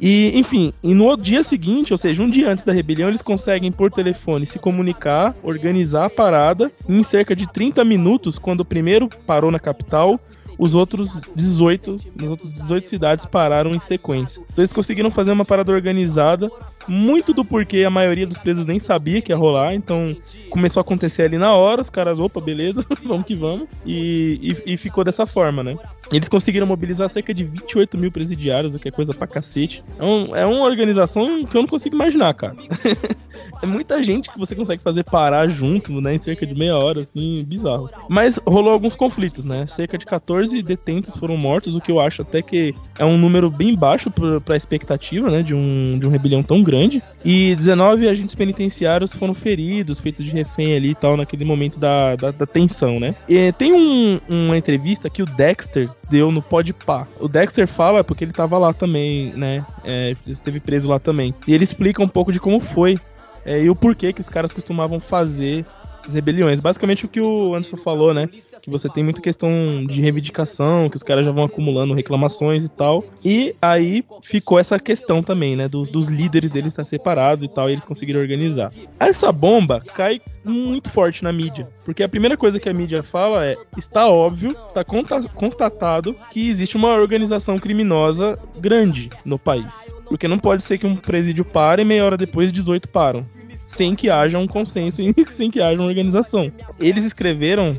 [0.00, 3.70] E, enfim, e no dia seguinte, ou seja, um dia antes da rebelião, eles conseguem
[3.70, 6.70] por telefone se comunicar, organizar a parada.
[6.88, 10.18] E em cerca de 30 minutos, quando o primeiro parou na capital,
[10.58, 14.40] os outros 18, as outras 18 cidades pararam em sequência.
[14.52, 16.50] Então eles conseguiram fazer uma parada organizada,
[16.90, 20.14] muito do porquê a maioria dos presos nem sabia que ia rolar, então
[20.50, 24.74] começou a acontecer ali na hora, os caras, opa, beleza, vamos que vamos, e, e,
[24.74, 25.76] e ficou dessa forma, né?
[26.12, 29.84] Eles conseguiram mobilizar cerca de 28 mil presidiários, o que é coisa pra cacete.
[29.98, 32.56] É, um- é uma organização que eu não consigo imaginar, cara.
[33.62, 36.14] é muita gente que você consegue fazer parar junto, né?
[36.14, 37.88] Em cerca de meia hora, assim, bizarro.
[38.08, 39.66] Mas rolou alguns conflitos, né?
[39.68, 43.48] Cerca de 14 detentos foram mortos, o que eu acho até que é um número
[43.48, 45.42] bem baixo pra, pra expectativa, né?
[45.44, 46.79] De um, de um rebelião tão grande.
[47.24, 52.16] E 19 agentes penitenciários foram feridos, feitos de refém ali e tal, naquele momento da,
[52.16, 53.14] da, da tensão, né?
[53.28, 57.06] E tem um- uma entrevista que o Dexter deu no Podpah.
[57.18, 59.64] O Dexter fala porque ele tava lá também, né?
[59.84, 61.34] É, esteve preso lá também.
[61.46, 62.98] E ele explica um pouco de como foi
[63.44, 65.64] é, e o porquê que os caras costumavam fazer
[65.98, 66.60] essas rebeliões.
[66.60, 68.28] Basicamente o que o Anderson falou, né?
[68.62, 69.50] Que você tem muita questão
[69.88, 73.04] de reivindicação, que os caras já vão acumulando reclamações e tal.
[73.24, 75.68] E aí ficou essa questão também, né?
[75.68, 78.72] Dos, dos líderes deles estar separados e tal, e eles conseguiram organizar.
[78.98, 81.68] Essa bomba cai muito forte na mídia.
[81.84, 86.76] Porque a primeira coisa que a mídia fala é: está óbvio, está constatado que existe
[86.76, 89.94] uma organização criminosa grande no país.
[90.08, 93.24] Porque não pode ser que um presídio pare e meia hora depois 18 param
[93.70, 96.52] sem que haja um consenso e sem que haja uma organização.
[96.78, 97.78] Eles escreveram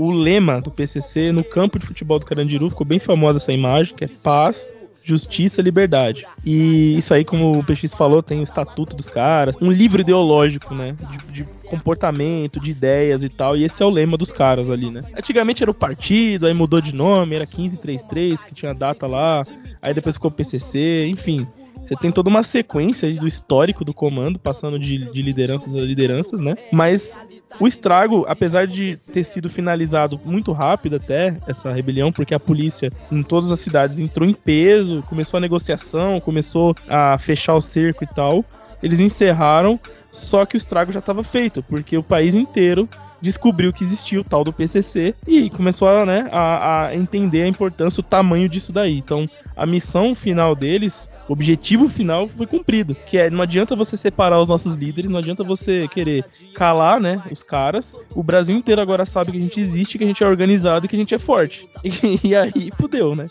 [0.00, 3.94] o lema do PCC no campo de futebol do Carandiru, ficou bem famosa essa imagem,
[3.94, 4.68] que é paz,
[5.02, 6.26] justiça, liberdade.
[6.44, 10.74] E isso aí, como o PX falou, tem o estatuto dos caras, um livro ideológico,
[10.74, 14.70] né, de, de comportamento, de ideias e tal, e esse é o lema dos caras
[14.70, 15.02] ali, né.
[15.16, 19.42] Antigamente era o partido, aí mudou de nome, era 1533, que tinha data lá,
[19.80, 21.46] aí depois ficou PCC, enfim.
[21.82, 26.40] Você tem toda uma sequência do histórico do comando, passando de, de lideranças a lideranças,
[26.40, 26.54] né?
[26.72, 27.18] Mas
[27.58, 32.90] o estrago, apesar de ter sido finalizado muito rápido até essa rebelião, porque a polícia
[33.10, 38.04] em todas as cidades entrou em peso, começou a negociação, começou a fechar o cerco
[38.04, 38.44] e tal,
[38.82, 39.78] eles encerraram,
[40.10, 42.88] só que o estrago já estava feito, porque o país inteiro
[43.20, 47.48] descobriu que existia o tal do PCC e começou a, né, a, a entender a
[47.48, 48.96] importância, o tamanho disso daí.
[48.96, 53.96] Então, a missão final deles, o objetivo final foi cumprido, que é não adianta você
[53.96, 56.24] separar os nossos líderes, não adianta você querer
[56.56, 57.94] calar, né, os caras.
[58.16, 60.88] O Brasil inteiro agora sabe que a gente existe, que a gente é organizado e
[60.88, 61.68] que a gente é forte.
[62.02, 63.26] E, e aí fudeu, né?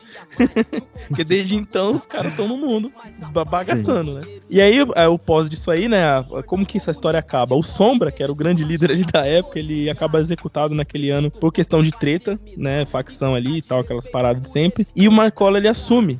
[1.08, 2.92] Porque desde então os caras estão no mundo
[3.34, 4.22] ba- bagaçando, né?
[4.50, 6.04] E aí é, o pós disso aí, né,
[6.46, 7.56] como que essa história acaba?
[7.56, 11.30] O Sombra, que era o grande líder ali da época, ele acaba executado naquele ano
[11.30, 14.88] por questão de treta, né, facção ali e tal, aquelas paradas de sempre.
[14.96, 16.20] E o Marcola ele assume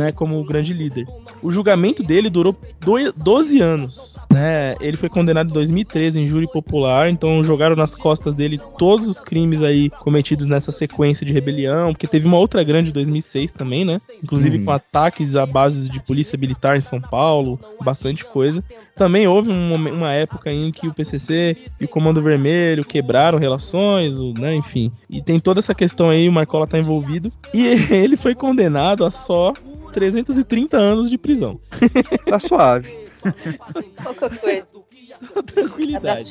[0.00, 1.06] né, como o grande líder.
[1.42, 4.74] O julgamento dele durou doi- 12 anos, né?
[4.80, 9.20] Ele foi condenado em 2013 em júri popular, então jogaram nas costas dele todos os
[9.20, 13.84] crimes aí cometidos nessa sequência de rebelião, porque teve uma outra grande em 2006 também,
[13.84, 14.00] né?
[14.24, 14.64] Inclusive Uhum.
[14.64, 18.64] com ataques a bases de polícia militar em São Paulo, bastante coisa.
[18.96, 24.16] Também houve um uma época em que o PCC e o Comando Vermelho quebraram relações,
[24.38, 24.90] né, enfim.
[25.08, 27.30] E tem toda essa questão aí, o Marcola tá envolvido.
[27.52, 29.52] E ele foi condenado a só
[29.90, 31.60] 330 anos de prisão.
[32.26, 32.88] Tá suave.
[34.02, 34.64] Pouca coisa.
[35.44, 36.24] Tranquilidade.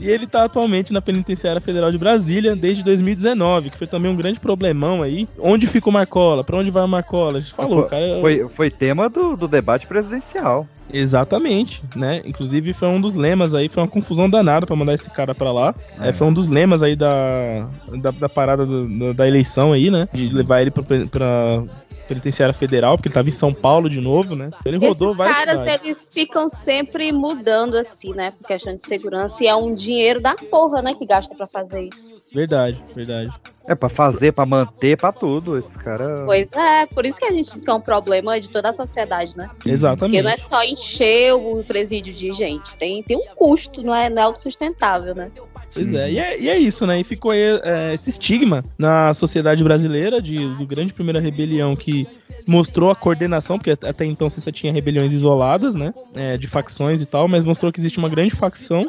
[0.00, 4.14] E ele tá atualmente na Penitenciária Federal de Brasília desde 2019, que foi também um
[4.16, 5.26] grande problemão aí.
[5.40, 6.44] Onde fica o Marcola?
[6.44, 7.38] Pra onde vai o Marcola?
[7.38, 8.20] A gente falou, foi, cara.
[8.20, 10.68] foi, foi tema do, do debate presidencial.
[10.92, 12.22] Exatamente, né?
[12.24, 15.50] Inclusive foi um dos lemas aí, foi uma confusão danada pra mandar esse cara pra
[15.50, 15.74] lá.
[16.00, 17.66] É, foi um dos lemas aí da,
[18.00, 20.06] da, da parada do- da, da eleição aí, né?
[20.12, 21.64] De levar ele pra, pra
[22.06, 24.50] penitenciária federal, porque ele tava em São Paulo de novo, né?
[24.64, 25.84] Ele rodou Esses várias caras, cidades.
[25.84, 28.30] eles ficam sempre mudando assim, né?
[28.30, 29.42] Por questão de segurança.
[29.42, 30.92] E é um dinheiro da porra, né?
[30.94, 32.16] Que gasta pra fazer isso.
[32.32, 33.30] Verdade, verdade.
[33.66, 35.56] É pra fazer, pra manter, pra tudo.
[35.56, 36.24] Esse cara.
[36.26, 38.72] Pois é, por isso que a gente diz que é um problema de toda a
[38.72, 39.48] sociedade, né?
[39.64, 40.16] Exatamente.
[40.16, 44.10] Porque não é só encher o presídio de gente, tem, tem um custo, não é,
[44.10, 45.30] não é autossustentável, né?
[45.74, 47.00] Pois é, e é, e é isso, né?
[47.00, 52.06] E ficou aí, é, esse estigma na sociedade brasileira de, do grande primeira rebelião que
[52.46, 55.92] mostrou a coordenação, porque até então você só tinha rebeliões isoladas, né?
[56.14, 58.86] É, de facções e tal, mas mostrou que existe uma grande facção.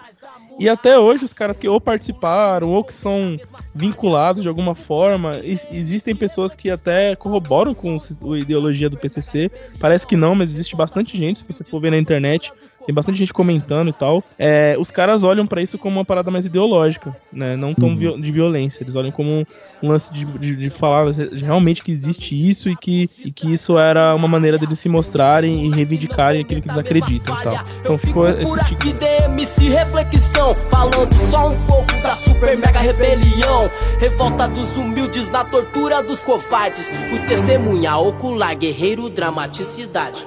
[0.57, 3.37] E até hoje os caras que ou participaram ou que são
[3.73, 9.51] vinculados de alguma forma, existem pessoas que até corroboram com a ideologia do PCC.
[9.79, 12.53] Parece que não, mas existe bastante gente, se você for ver na internet,
[12.85, 14.23] tem bastante gente comentando e tal.
[14.37, 17.55] É, os caras olham pra isso como uma parada mais ideológica, né?
[17.55, 18.83] Não tão viol- de violência.
[18.83, 19.45] Eles olham como um,
[19.83, 21.05] um lance de, de, de falar
[21.43, 25.65] realmente que existe isso e que, e que isso era uma maneira deles se mostrarem
[25.67, 27.55] e reivindicarem aquilo que eles acreditam e tal.
[27.81, 33.69] Então ficou esse Por aqui DMC Reflexão Falando só um pouco da super mega rebelião
[33.99, 40.25] Revolta dos humildes na tortura dos covardes Fui testemunha ocular, guerreiro, dramaticidade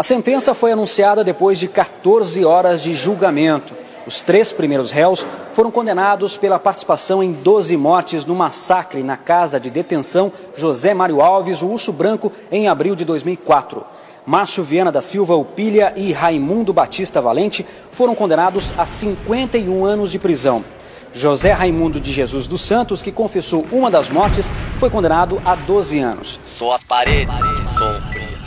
[0.00, 3.74] A sentença foi anunciada depois de 14 horas de julgamento.
[4.06, 9.60] Os três primeiros réus foram condenados pela participação em 12 mortes no massacre na casa
[9.60, 13.84] de detenção José Mário Alves, o Urso Branco, em abril de 2004.
[14.24, 20.18] Márcio Viana da Silva Upilha e Raimundo Batista Valente foram condenados a 51 anos de
[20.18, 20.64] prisão.
[21.12, 25.98] José Raimundo de Jesus dos Santos, que confessou uma das mortes, foi condenado a 12
[25.98, 26.40] anos.
[26.42, 28.39] Sou as paredes que são frias.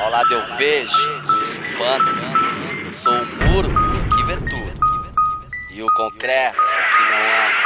[0.00, 2.90] Ao lado eu vejo o espano.
[2.90, 3.68] Sou o muro
[4.16, 4.80] que vê tudo.
[5.70, 7.59] E o concreto que não ama.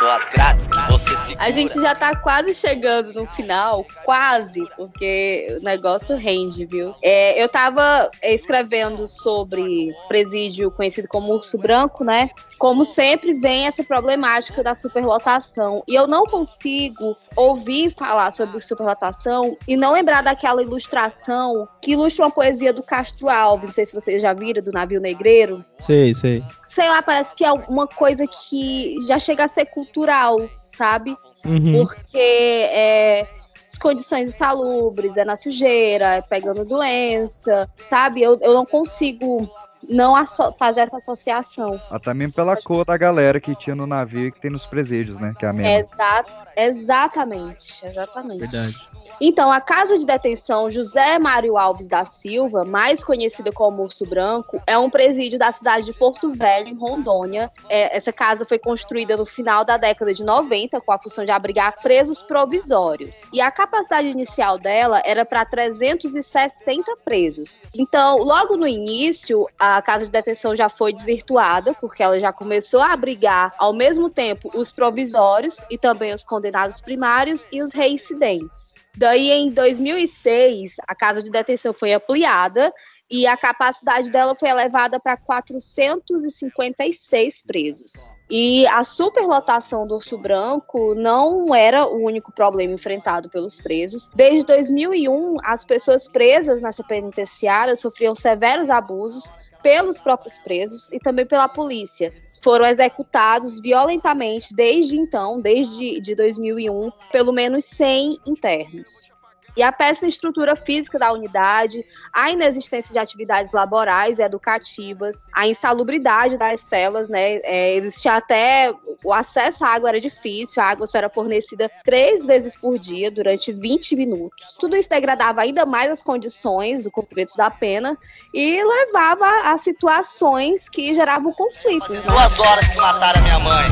[0.00, 1.44] Sou as grades que você segura.
[1.44, 6.94] A gente já tá quase chegando no final, quase, porque o negócio rende, viu?
[7.02, 12.30] É, eu tava escrevendo sobre presídio conhecido como Urso Branco, né?
[12.58, 15.82] Como sempre, vem essa problemática da superlotação.
[15.86, 22.24] E eu não consigo ouvir falar sobre superlotação e não lembrar daquela ilustração que ilustra
[22.24, 23.66] uma poesia do Castro Alves.
[23.66, 26.42] Não sei se vocês já viram, do Navio Negreiro Sei, sei.
[26.64, 31.16] sei lá, parece que é uma coisa que já chega a ser cultural, sabe?
[31.44, 31.84] Uhum.
[31.84, 33.26] Porque é,
[33.66, 38.22] as condições insalubres, é na sujeira, é pegando doença, sabe?
[38.22, 39.50] Eu, eu não consigo
[39.88, 40.14] não
[40.58, 41.80] fazer essa associação.
[41.90, 45.18] Até mesmo pela cor da galera que tinha no navio e que tem nos presídios,
[45.18, 45.32] né?
[45.38, 45.72] Que é a mesma.
[45.72, 46.24] Exa
[46.56, 48.40] exatamente, exatamente.
[48.40, 48.88] Verdade.
[49.20, 54.62] Então, a casa de detenção José Mário Alves da Silva, mais conhecida como Urso Branco,
[54.66, 57.50] é um presídio da cidade de Porto Velho, em Rondônia.
[57.68, 61.30] É, essa casa foi construída no final da década de 90, com a função de
[61.30, 63.24] abrigar presos provisórios.
[63.32, 67.60] E a capacidade inicial dela era para 360 presos.
[67.74, 72.80] Então, logo no início, a casa de detenção já foi desvirtuada, porque ela já começou
[72.80, 78.74] a abrigar ao mesmo tempo os provisórios e também os condenados primários e os reincidentes.
[78.96, 82.72] Daí, em 2006, a casa de detenção foi ampliada
[83.10, 88.14] e a capacidade dela foi elevada para 456 presos.
[88.28, 94.08] E a superlotação do Urso Branco não era o único problema enfrentado pelos presos.
[94.14, 101.26] Desde 2001, as pessoas presas nessa penitenciária sofriam severos abusos pelos próprios presos e também
[101.26, 102.14] pela polícia.
[102.42, 109.10] Foram executados violentamente desde então, desde de 2001, pelo menos 100 internos.
[109.56, 115.46] E a péssima estrutura física da unidade, a inexistência de atividades laborais e educativas, a
[115.46, 117.40] insalubridade das celas, né?
[117.42, 118.72] É, existia até
[119.02, 123.10] o acesso à água era difícil, a água só era fornecida três vezes por dia
[123.10, 124.56] durante 20 minutos.
[124.60, 127.96] Tudo isso degradava ainda mais as condições do cumprimento da pena
[128.32, 131.92] e levava a situações que geravam conflito.
[131.92, 132.02] né?
[132.06, 133.68] Duas horas que mataram a minha mãe.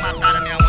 [0.00, 0.67] Mataram a minha mãe.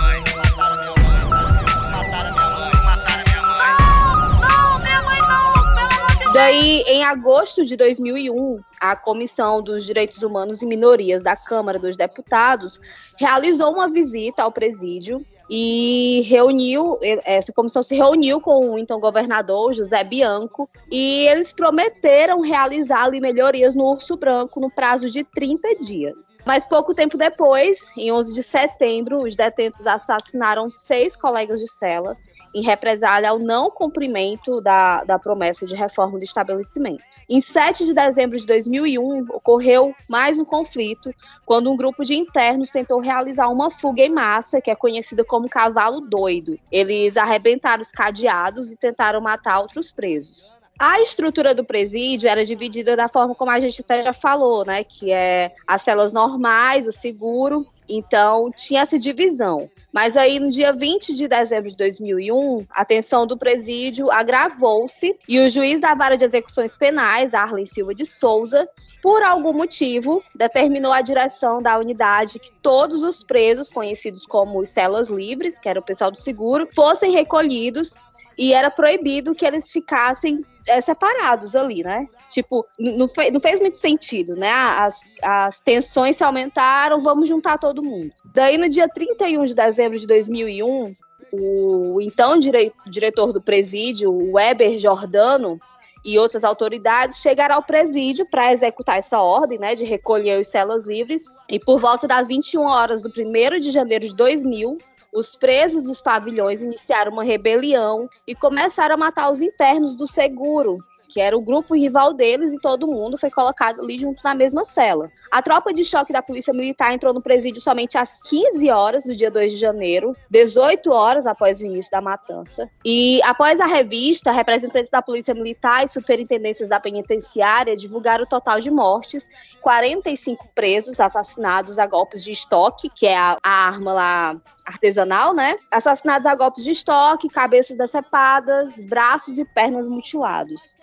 [6.32, 11.97] Daí, em agosto de 2001, a Comissão dos Direitos Humanos e Minorias da Câmara dos
[11.97, 12.80] Deputados
[13.19, 19.73] realizou uma visita ao presídio e reuniu, essa comissão se reuniu com o então governador
[19.73, 25.75] José Bianco e eles prometeram realizar ali melhorias no Urso Branco no prazo de 30
[25.77, 26.38] dias.
[26.45, 32.15] Mas pouco tempo depois, em 11 de setembro, os detentos assassinaram seis colegas de cela
[32.54, 37.04] em represália ao não cumprimento da, da promessa de reforma do estabelecimento.
[37.30, 41.14] Em 7 de dezembro de 2001, ocorreu mais um conflito,
[41.45, 45.50] quando um grupo de internos tentou realizar uma fuga em massa, que é conhecida como
[45.50, 46.60] cavalo doido.
[46.72, 50.52] Eles arrebentaram os cadeados e tentaram matar outros presos.
[50.80, 54.82] A estrutura do presídio era dividida da forma como a gente até já falou, né?
[54.86, 57.65] Que é as celas normais, o seguro.
[57.89, 59.69] Então, tinha essa divisão.
[59.91, 65.39] Mas aí, no dia 20 de dezembro de 2001, a tensão do presídio agravou-se e
[65.41, 68.65] o juiz da vara de execuções penais, Arlen Silva de Souza,
[69.03, 74.69] por algum motivo, determinou a direção da unidade que todos os presos, conhecidos como os
[74.69, 77.95] celas livres, que era o pessoal do seguro, fossem recolhidos
[78.40, 82.08] e era proibido que eles ficassem é, separados ali, né?
[82.30, 84.50] Tipo, não, fe não, fez muito sentido, né?
[84.50, 88.14] As, as tensões se aumentaram, vamos juntar todo mundo.
[88.34, 90.96] Daí, no dia 31 de dezembro de 2001,
[91.34, 95.60] o então dire diretor do presídio, Weber Jordano,
[96.06, 100.88] e outras autoridades chegaram ao presídio para executar essa ordem, né, de recolher os celas
[100.88, 101.26] livres.
[101.50, 104.78] E por volta das 21 horas do 1 de janeiro de 2000,
[105.14, 110.78] os presos dos pavilhões iniciaram uma rebelião e começaram a matar os internos do seguro,
[111.10, 114.64] que era o grupo rival deles, e todo mundo foi colocado ali junto na mesma
[114.64, 115.10] cela.
[115.32, 119.16] A tropa de choque da Polícia Militar entrou no presídio somente às 15 horas do
[119.16, 122.70] dia 2 de janeiro, 18 horas após o início da matança.
[122.86, 128.60] E após a revista, representantes da Polícia Militar e superintendências da penitenciária divulgaram o total
[128.60, 129.28] de mortes,
[129.62, 135.57] 45 presos assassinados a golpes de estoque, que é a, a arma lá artesanal, né?
[135.72, 140.76] Assassinados a golpes de estoque, cabeças decepadas, braços e pernas mutilados.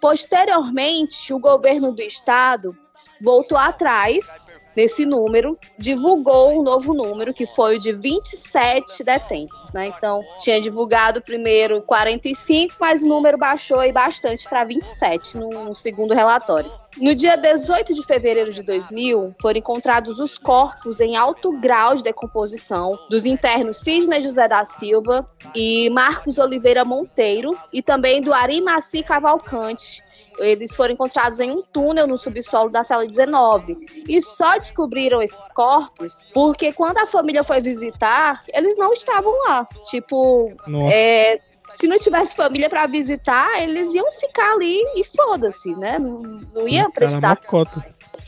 [0.00, 2.76] Posteriormente, o governo do estado
[3.20, 4.44] voltou atrás
[4.76, 9.88] nesse número, divulgou um novo número, que foi o de 27 detentos, né?
[9.88, 15.76] Então, tinha divulgado primeiro 45, mas o número baixou aí bastante para 27 no, no
[15.76, 16.70] segundo relatório.
[16.98, 22.02] No dia 18 de fevereiro de 2000, foram encontrados os corpos em alto grau de
[22.02, 28.60] decomposição dos internos Sidney José da Silva e Marcos Oliveira Monteiro e também do Ari
[28.60, 30.02] Maci Cavalcante,
[30.40, 33.76] eles foram encontrados em um túnel no subsolo da cela 19.
[34.08, 39.66] E só descobriram esses corpos porque quando a família foi visitar, eles não estavam lá.
[39.84, 40.52] Tipo,
[40.90, 45.98] é, se não tivesse família para visitar, eles iam ficar ali e foda-se, né?
[45.98, 46.18] Não,
[46.54, 47.20] não ia prestar.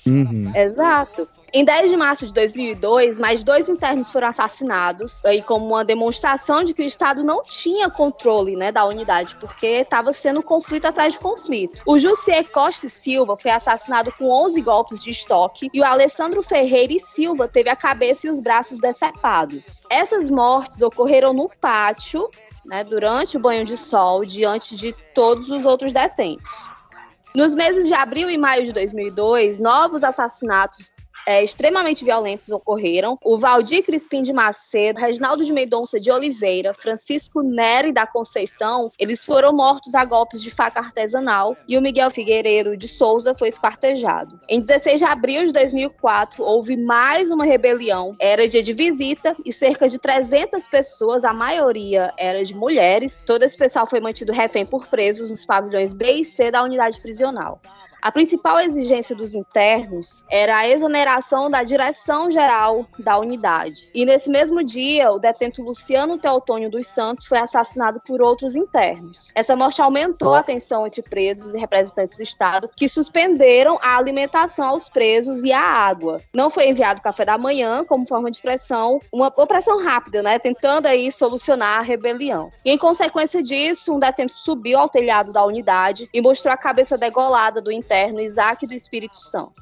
[0.07, 0.53] Uhum.
[0.55, 1.29] Exato.
[1.55, 6.65] Em 10 de março de 2002, mais dois internos foram assassinados, aí como uma demonstração
[6.65, 11.13] de que o Estado não tinha controle né, da unidade, porque estava sendo conflito atrás
[11.13, 11.83] de conflito.
[11.85, 16.95] O Jussier Costa Silva foi assassinado com 11 golpes de estoque e o Alessandro Ferreira
[16.95, 19.83] e Silva teve a cabeça e os braços decepados.
[19.91, 22.31] Essas mortes ocorreram no pátio,
[22.65, 26.51] né, durante o banho de sol, diante de todos os outros detentos.
[27.35, 30.91] Nos meses de abril e maio de 2002, novos assassinatos
[31.27, 33.19] é, extremamente violentos ocorreram.
[33.25, 39.25] O Valdir Crispim de Macedo, Reginaldo de Mendonça de Oliveira, Francisco Neri da Conceição, eles
[39.25, 44.41] foram mortos a golpes de faca artesanal e o Miguel Figueiredo de Souza foi esquartejado.
[44.49, 48.17] Em 16 de abril de 2004, houve mais uma rebelião.
[48.19, 53.23] Era dia de visita e cerca de 300 pessoas, a maioria era de mulheres.
[53.25, 57.01] Todo esse pessoal foi mantido refém por presos nos pavilhões B e C da unidade
[57.01, 57.61] prisional.
[58.03, 63.93] A principal exigência dos internos era a exoneração da direção-geral da unidade.
[63.95, 69.31] E nesse mesmo dia, o detento Luciano Teotônio dos Santos foi assassinado por outros internos.
[69.37, 74.71] Essa morte aumentou a tensão entre presos e representantes do Estado, que suspenderam a alimentação
[74.71, 76.21] aos presos e a água.
[76.35, 80.87] Não foi enviado café da manhã como forma de pressão, uma opressão rápida, né, tentando
[80.87, 82.51] aí solucionar a rebelião.
[82.65, 86.99] E em consequência disso, um detento subiu ao telhado da unidade e mostrou a cabeça
[86.99, 89.53] degolada do interno interno Isaac do Espírito Santo.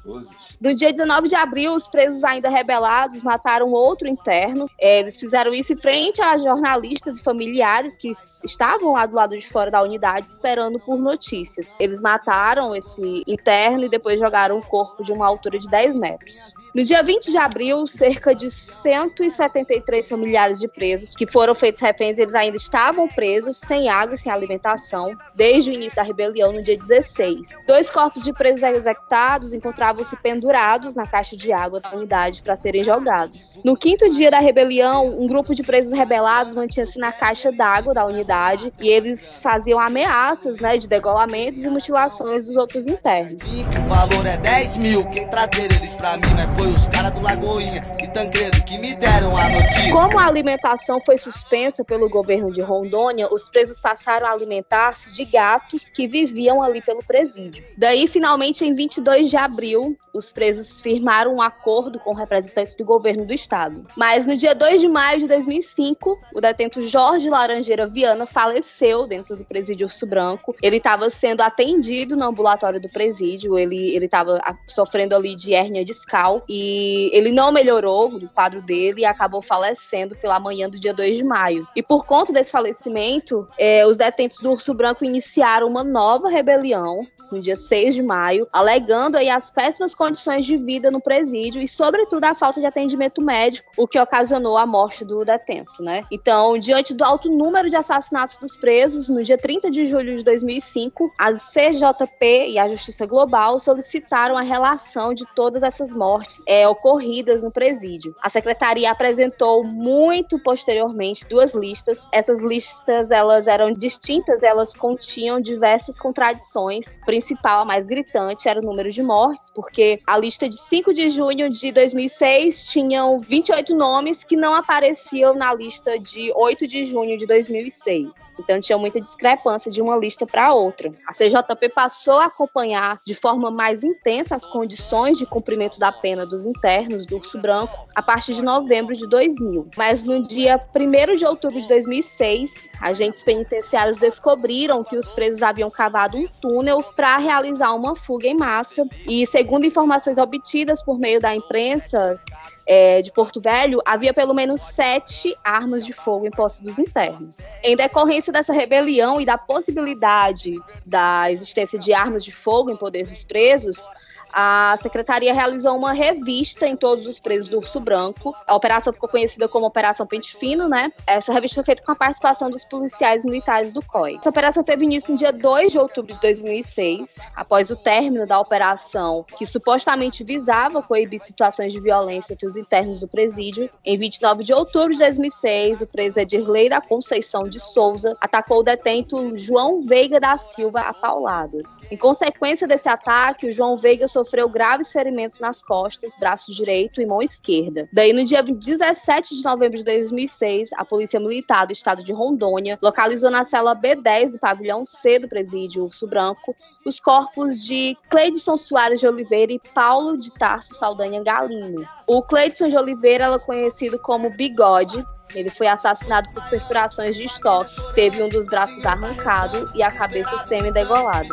[0.59, 4.69] No dia 19 de abril, os presos ainda rebelados mataram outro interno.
[4.79, 8.13] Eles fizeram isso em frente a jornalistas e familiares que
[8.43, 11.77] estavam lá do lado de fora da unidade esperando por notícias.
[11.79, 16.53] Eles mataram esse interno e depois jogaram o corpo de uma altura de 10 metros.
[16.73, 22.17] No dia 20 de abril, cerca de 173 familiares de presos que foram feitos reféns,
[22.17, 26.63] eles ainda estavam presos, sem água e sem alimentação, desde o início da rebelião, no
[26.63, 27.65] dia 16.
[27.67, 32.85] Dois corpos de presos executados encontravam-se pendurados na caixa de água da unidade para serem
[32.85, 33.59] jogados.
[33.65, 38.05] No quinto dia da rebelião, um grupo de presos rebelados mantinha-se na caixa d'água da
[38.05, 43.43] unidade e eles faziam ameaças né, de degolamentos e mutilações dos outros internos.
[43.51, 47.21] O valor é 10 mil, quem trazer eles pra mim é foi os caras do
[47.21, 49.91] Lagoinha e Tancredo que me deram a notícia.
[49.91, 55.25] Como a alimentação foi suspensa pelo governo de Rondônia, os presos passaram a alimentar-se de
[55.25, 57.65] gatos que viviam ali pelo presídio.
[57.75, 63.25] Daí, finalmente, em 22 de abril, os presos firmaram um acordo com representantes do governo
[63.25, 63.87] do estado.
[63.97, 69.35] Mas no dia 2 de maio de 2005, o detento Jorge Laranjeira Viana faleceu dentro
[69.35, 70.55] do presídio Urso Branco.
[70.61, 76.43] Ele estava sendo atendido no ambulatório do presídio, ele estava sofrendo ali de hérnia discal
[76.53, 81.15] e ele não melhorou do quadro dele e acabou falecendo pela manhã do dia 2
[81.15, 81.65] de maio.
[81.73, 87.07] E por conta desse falecimento, eh, os detentos do Urso Branco iniciaram uma nova rebelião
[87.31, 91.67] no dia 6 de maio, alegando aí as péssimas condições de vida no presídio e,
[91.67, 96.03] sobretudo, a falta de atendimento médico, o que ocasionou a morte do detento, né?
[96.11, 100.23] Então, diante do alto número de assassinatos dos presos, no dia 30 de julho de
[100.23, 106.67] 2005, a CJP e a Justiça Global solicitaram a relação de todas essas mortes é,
[106.67, 108.15] ocorridas no presídio.
[108.21, 112.07] A secretaria apresentou muito posteriormente duas listas.
[112.11, 118.63] Essas listas elas eram distintas, elas continham diversas contradições, principal, a mais gritante, era o
[118.63, 124.23] número de mortes, porque a lista de 5 de junho de 2006 tinham 28 nomes
[124.23, 128.35] que não apareciam na lista de 8 de junho de 2006.
[128.39, 130.91] Então tinha muita discrepância de uma lista para outra.
[131.07, 136.25] A CJP passou a acompanhar de forma mais intensa as condições de cumprimento da pena
[136.25, 139.69] dos internos do Urso Branco a partir de novembro de 2000.
[139.77, 145.69] Mas no dia 1 de outubro de 2006, agentes penitenciários descobriram que os presos haviam
[145.69, 148.87] cavado um túnel para realizar uma fuga em massa.
[149.07, 152.19] E segundo informações obtidas por meio da imprensa
[152.65, 157.47] é, de Porto Velho, havia pelo menos sete armas de fogo em posse dos internos.
[157.63, 160.55] Em decorrência dessa rebelião e da possibilidade
[160.85, 163.89] da existência de armas de fogo em poder dos presos,
[164.33, 168.35] a secretaria realizou uma revista em todos os presos do Urso Branco.
[168.47, 170.91] A operação ficou conhecida como Operação Pente Fino, né?
[171.05, 174.17] Essa revista foi feita com a participação dos policiais militares do COI.
[174.19, 178.39] Essa operação teve início no dia 2 de outubro de 2006, após o término da
[178.39, 183.69] operação que supostamente visava coibir situações de violência entre os internos do presídio.
[183.85, 188.63] Em 29 de outubro de 2006, o preso Edirley da Conceição de Souza atacou o
[188.63, 191.67] detento João Veiga da Silva a pauladas.
[191.89, 197.05] Em consequência desse ataque, o João Veiga sofreu graves ferimentos nas costas, braço direito e
[197.05, 197.87] mão esquerda.
[197.91, 202.77] Daí, no dia 17 de novembro de 2006, a Polícia Militar do Estado de Rondônia
[202.81, 206.55] localizou na cela B10 do pavilhão C do presídio Urso Branco
[206.85, 211.87] os corpos de Cleidson Soares de Oliveira e Paulo de Tarso Saldanha Galino.
[212.07, 215.05] O Cleidson de Oliveira era conhecido como Bigode.
[215.33, 220.37] Ele foi assassinado por perfurações de estoque, teve um dos braços arrancado e a cabeça
[220.39, 221.29] semi-degolada.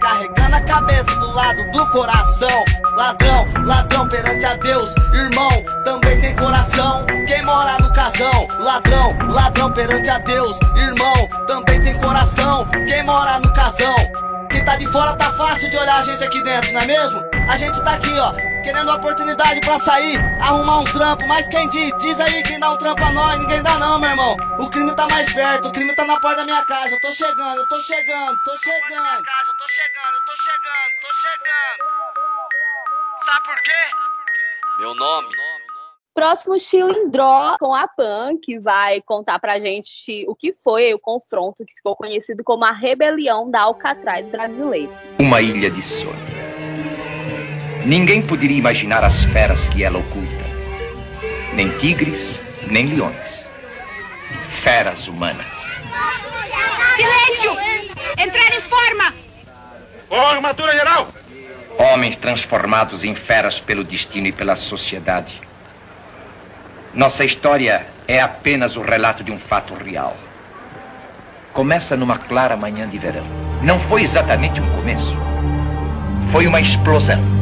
[0.00, 2.64] Carregando a cabeça do lado do coração.
[2.96, 5.50] Ladrão, ladrão perante a Deus, irmão,
[5.84, 7.06] também tem coração.
[7.26, 12.66] Quem mora no casão, ladrão, ladrão perante a Deus, irmão, também tem coração.
[12.86, 13.94] Quem mora no casão,
[14.50, 17.22] quem tá de fora tá fácil de olhar a gente aqui dentro, não é mesmo?
[17.48, 18.32] A gente tá aqui, ó,
[18.62, 21.96] querendo oportunidade pra sair, arrumar um trampo, mas quem diz?
[21.98, 24.36] Diz aí quem dá um trampo a nós, ninguém dá não, meu irmão.
[24.58, 26.94] O crime tá mais perto, o crime tá na porta da minha casa.
[26.94, 29.18] Eu tô chegando, eu tô chegando, tô chegando.
[29.18, 31.80] Eu tô chegando, eu tô chegando, tô chegando.
[33.24, 33.72] Sabe por quê?
[34.78, 35.28] Meu nome
[36.14, 41.64] Próximo Chilindró com a Pan, que vai contar pra gente o que foi o confronto
[41.64, 44.92] que ficou conhecido como a rebelião da Alcatraz brasileira.
[45.20, 46.39] Uma ilha de sonho.
[47.84, 50.44] Ninguém poderia imaginar as feras que ela oculta.
[51.54, 53.16] Nem tigres, nem leões.
[54.62, 55.46] Feras humanas.
[56.96, 57.56] Silêncio!
[58.18, 59.14] Entrar em forma!
[60.08, 61.08] Com armadura geral!
[61.78, 65.40] Homens transformados em feras pelo destino e pela sociedade.
[66.92, 70.16] Nossa história é apenas o relato de um fato real.
[71.54, 73.24] Começa numa clara manhã de verão.
[73.62, 75.16] Não foi exatamente um começo.
[76.30, 77.39] Foi uma explosão.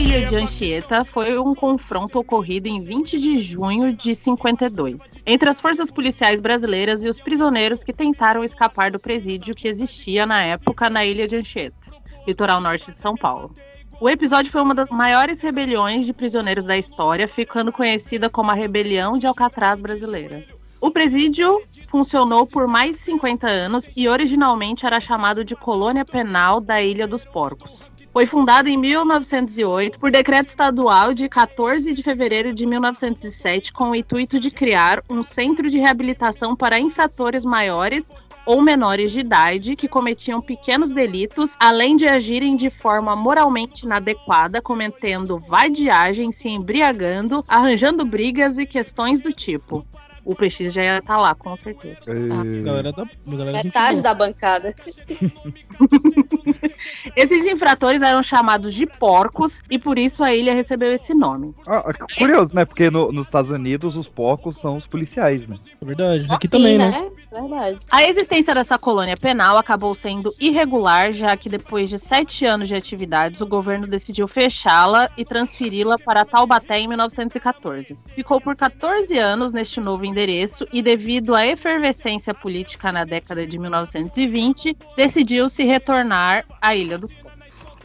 [0.00, 5.60] Ilha de Anchieta foi um confronto ocorrido em 20 de junho de 52, entre as
[5.60, 10.88] forças policiais brasileiras e os prisioneiros que tentaram escapar do presídio que existia na época
[10.88, 11.92] na ilha de Anchieta,
[12.26, 13.54] litoral norte de São Paulo.
[14.00, 18.54] O episódio foi uma das maiores rebeliões de prisioneiros da história, ficando conhecida como a
[18.54, 20.46] Rebelião de Alcatraz Brasileira.
[20.80, 26.58] O presídio funcionou por mais de 50 anos e originalmente era chamado de Colônia Penal
[26.58, 27.92] da Ilha dos Porcos.
[28.12, 33.94] Foi fundada em 1908 por decreto estadual de 14 de fevereiro de 1907 com o
[33.94, 38.10] intuito de criar um centro de reabilitação para infratores maiores
[38.44, 44.60] ou menores de idade que cometiam pequenos delitos, além de agirem de forma moralmente inadequada,
[44.60, 49.86] cometendo vadiagem, se embriagando, arranjando brigas e questões do tipo.
[50.24, 52.00] O PX já ia estar lá, com certeza.
[52.04, 52.44] Tá?
[52.64, 54.74] Galera da, galera Metade da bancada.
[57.16, 61.54] Esses infratores eram chamados de porcos e por isso a ilha recebeu esse nome.
[61.66, 61.84] Ah,
[62.18, 62.64] curioso, né?
[62.64, 65.56] Porque no- nos Estados Unidos os porcos são os policiais, né?
[65.80, 66.26] É verdade.
[66.30, 67.08] Aqui Sim, também, né?
[67.30, 67.80] Verdade.
[67.90, 72.74] A existência dessa colônia penal acabou sendo irregular, já que depois de sete anos de
[72.74, 77.96] atividades, o governo decidiu fechá-la e transferi-la para Taubaté em 1914.
[78.14, 83.58] Ficou por 14 anos neste novo endereço e, devido à efervescência política na década de
[83.58, 86.29] 1920, decidiu se retornar
[86.60, 87.14] à Ilha dos.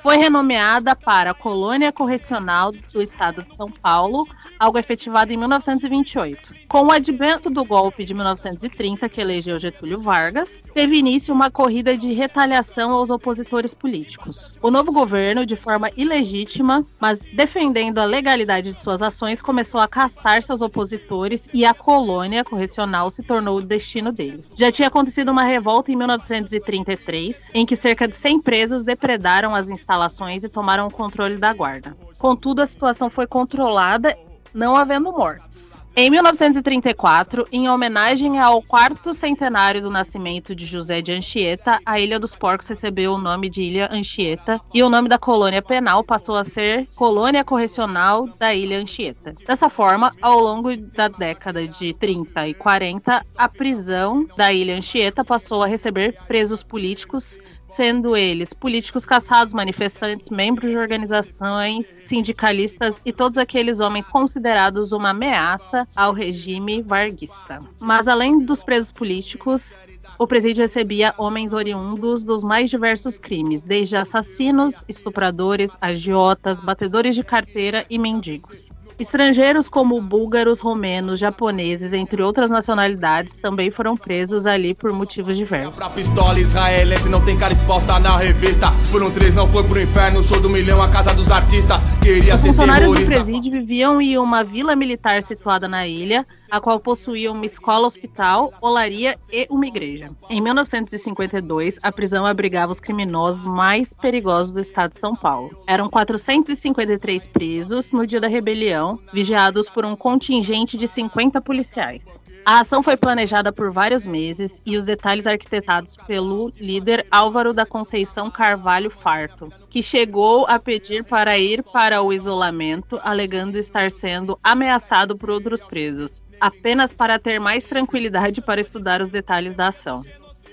[0.06, 4.24] Foi renomeada para Colônia Correcional do Estado de São Paulo,
[4.60, 6.54] algo efetivado em 1928.
[6.68, 11.98] Com o advento do golpe de 1930, que elegeu Getúlio Vargas, teve início uma corrida
[11.98, 14.54] de retaliação aos opositores políticos.
[14.62, 19.88] O novo governo, de forma ilegítima, mas defendendo a legalidade de suas ações, começou a
[19.88, 24.52] caçar seus opositores e a colônia correcional se tornou o destino deles.
[24.56, 29.68] Já tinha acontecido uma revolta em 1933, em que cerca de 100 presos depredaram as
[29.68, 29.95] instalações
[30.44, 31.96] e tomaram o controle da guarda.
[32.18, 34.18] Contudo, a situação foi controlada,
[34.54, 35.76] não havendo mortos.
[35.98, 42.20] Em 1934, em homenagem ao quarto centenário do nascimento de José de Anchieta, a Ilha
[42.20, 46.36] dos Porcos recebeu o nome de Ilha Anchieta e o nome da colônia penal passou
[46.36, 49.34] a ser Colônia Correcional da Ilha Anchieta.
[49.48, 55.24] Dessa forma, ao longo da década de 30 e 40, a prisão da Ilha Anchieta
[55.24, 63.12] passou a receber presos políticos sendo eles políticos caçados, manifestantes, membros de organizações, sindicalistas e
[63.12, 67.60] todos aqueles homens considerados uma ameaça ao regime varguista.
[67.80, 69.78] Mas além dos presos políticos,
[70.18, 77.24] o presídio recebia homens oriundos dos mais diversos crimes, desde assassinos, estupradores, agiotas, batedores de
[77.24, 78.72] carteira e mendigos.
[78.98, 85.76] Estrangeiros como búlgaros, romenos, japoneses, entre outras nacionalidades, também foram presos ali por motivos diversos.
[85.76, 88.72] Pra pistola israelense não tem cara exposta na revista.
[88.92, 91.82] Por um três não foi pro inferno, show do milhão, a casa dos artistas.
[92.02, 96.80] Queria Os funcionários do presídio viviam em uma vila militar situada na ilha, a qual
[96.80, 100.10] possuía uma escola-hospital, olaria e uma igreja.
[100.30, 105.50] Em 1952, a prisão abrigava os criminosos mais perigosos do estado de São Paulo.
[105.68, 112.24] Eram 453 presos no dia da rebelião, vigiados por um contingente de 50 policiais.
[112.48, 117.66] A ação foi planejada por vários meses e os detalhes arquitetados pelo líder Álvaro da
[117.66, 124.38] Conceição Carvalho Farto, que chegou a pedir para ir para o isolamento, alegando estar sendo
[124.44, 130.04] ameaçado por outros presos, apenas para ter mais tranquilidade para estudar os detalhes da ação.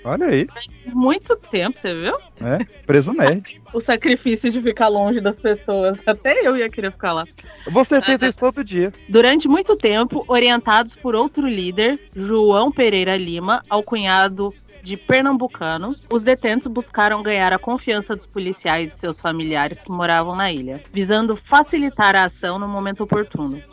[0.03, 0.47] Olha aí.
[0.87, 2.17] Muito tempo, você viu?
[2.41, 3.61] É, preso nerd.
[3.73, 6.01] O sacrifício de ficar longe das pessoas.
[6.05, 7.25] Até eu ia querer ficar lá.
[7.67, 8.91] Você tenta isso todo dia.
[9.07, 14.53] Durante muito tempo, orientados por outro líder, João Pereira Lima, alcunhado
[14.83, 20.35] de pernambucano, os detentos buscaram ganhar a confiança dos policiais e seus familiares que moravam
[20.35, 23.63] na ilha, visando facilitar a ação no momento oportuno.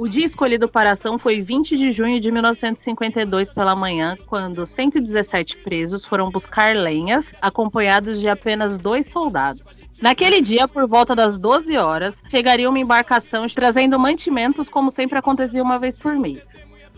[0.00, 4.64] O dia escolhido para a ação foi 20 de junho de 1952 pela manhã, quando
[4.64, 9.86] 117 presos foram buscar lenhas, acompanhados de apenas dois soldados.
[10.00, 15.62] Naquele dia, por volta das 12 horas, chegaria uma embarcação trazendo mantimentos, como sempre acontecia
[15.62, 16.48] uma vez por mês.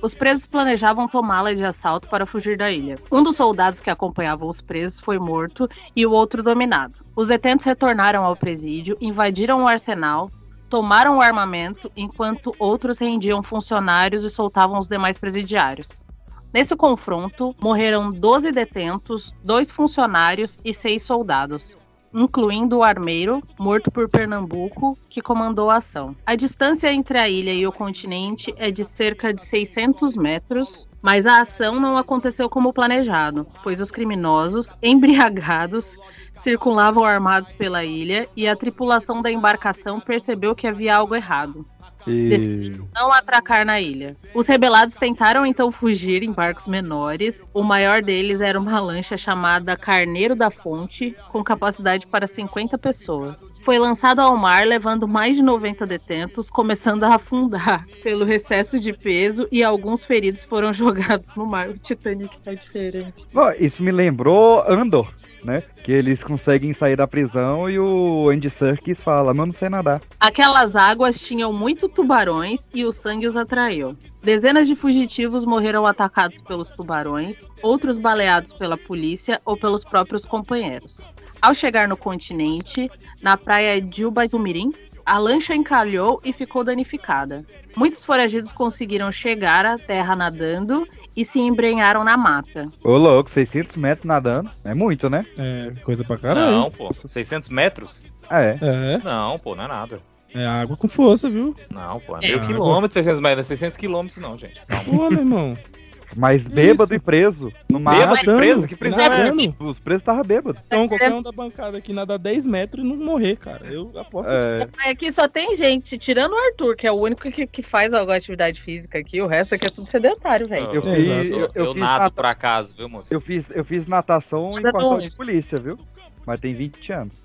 [0.01, 3.01] Os presos planejavam tomá-la de assalto para fugir da ilha.
[3.11, 7.05] Um dos soldados que acompanhavam os presos foi morto e o outro dominado.
[7.17, 10.31] Os detentos retornaram ao presídio, invadiram o arsenal,
[10.73, 16.03] tomaram o armamento, enquanto outros rendiam funcionários e soltavam os demais presidiários.
[16.51, 21.77] Nesse confronto, morreram 12 detentos, dois funcionários e seis soldados,
[22.15, 26.17] incluindo o armeiro, morto por Pernambuco, que comandou a ação.
[26.25, 31.27] A distância entre a ilha e o continente é de cerca de 600 metros, mas
[31.27, 35.99] a ação não aconteceu como planejado, pois os criminosos, embriagados,
[36.43, 41.65] circulavam armados pela ilha e a tripulação da embarcação percebeu que havia algo errado.
[42.05, 44.17] Decidiram não atracar na ilha.
[44.35, 47.45] Os rebelados tentaram então fugir em barcos menores.
[47.55, 53.41] O maior deles era uma lancha chamada Carneiro da Fonte, com capacidade para 50 pessoas.
[53.61, 58.93] foi lançado ao mar, levando mais de 90 detentos, começando a afundar pelo recesso de
[58.93, 61.69] peso e alguns feridos foram jogados no mar.
[61.69, 63.25] O Titanic tá diferente.
[63.33, 65.15] Ó, isso me lembrou Andor,
[65.45, 65.63] né?
[65.83, 70.01] Que eles conseguem sair da prisão e o Andy Serkis fala, mas não sei nadar.
[70.19, 73.97] Aquelas águas tinham muito tubarões e o sangue os atraiu.
[74.23, 81.09] Dezenas de fugitivos morreram atacados pelos tubarões, outros baleados pela polícia ou pelos próprios companheiros.
[81.41, 82.89] Ao chegar no continente,
[83.21, 84.73] na praia de Ubatumirim,
[85.05, 87.45] a lancha encalhou e ficou danificada.
[87.75, 90.87] Muitos foragidos conseguiram chegar à terra nadando
[91.17, 92.69] e se embrenharam na mata.
[92.83, 94.51] Ô, louco, 600 metros nadando.
[94.65, 95.25] É muito, né?
[95.39, 96.51] É, coisa pra caralho.
[96.53, 96.93] Não, pô.
[96.95, 98.05] 600 metros?
[98.31, 98.57] É.
[98.61, 98.99] É.
[99.05, 100.01] Não, pô, não é nada.
[100.35, 101.55] É água com força, viu?
[101.71, 102.47] Não, pô, é É meio água.
[102.47, 103.37] quilômetro, 600 metros.
[103.37, 104.63] Não é 600 quilômetros, não, gente.
[104.67, 104.85] Calma.
[104.85, 105.59] Pô, meu irmão.
[106.17, 107.53] Mas bêbado e preso.
[107.71, 107.97] No mar.
[107.97, 108.69] Bêbado e preso?
[108.69, 109.55] Que prisão é essa?
[109.61, 110.61] Os presos estavam bêbados.
[110.67, 113.67] Então, qualquer um da bancada aqui nada 10 metros e não morrer, cara.
[113.73, 114.29] Eu aposto.
[114.31, 114.69] É.
[114.91, 118.17] Aqui só tem gente, tirando o Arthur, que é o único que, que faz alguma
[118.17, 120.67] atividade física aqui, o resto aqui é tudo sedentário, velho.
[120.67, 123.13] Eu Eu, fiz- eu, eu- eu fiz nado nata- por acaso, viu, moço?
[123.13, 125.79] Eu fiz, eu fiz natação em quartel de polícia, viu?
[126.27, 127.25] Mas tem 20 anos.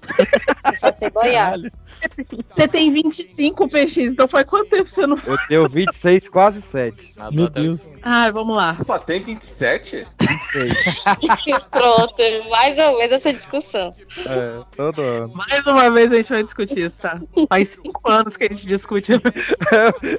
[0.76, 1.58] Só sei boiar.
[2.56, 7.14] Você tem 25 PX, então faz quanto tempo você não Eu tenho 26, quase 7.
[7.32, 7.88] Meu Deus.
[8.02, 8.74] Ai, vamos lá.
[8.74, 10.08] Só tem 27?
[10.20, 11.60] 26.
[11.72, 13.94] Pronto, mais ou menos essa discussão.
[14.26, 15.34] É, todo ano.
[15.34, 17.20] Mais uma vez a gente vai discutir isso, tá?
[17.50, 19.14] Faz cinco anos que a gente discute.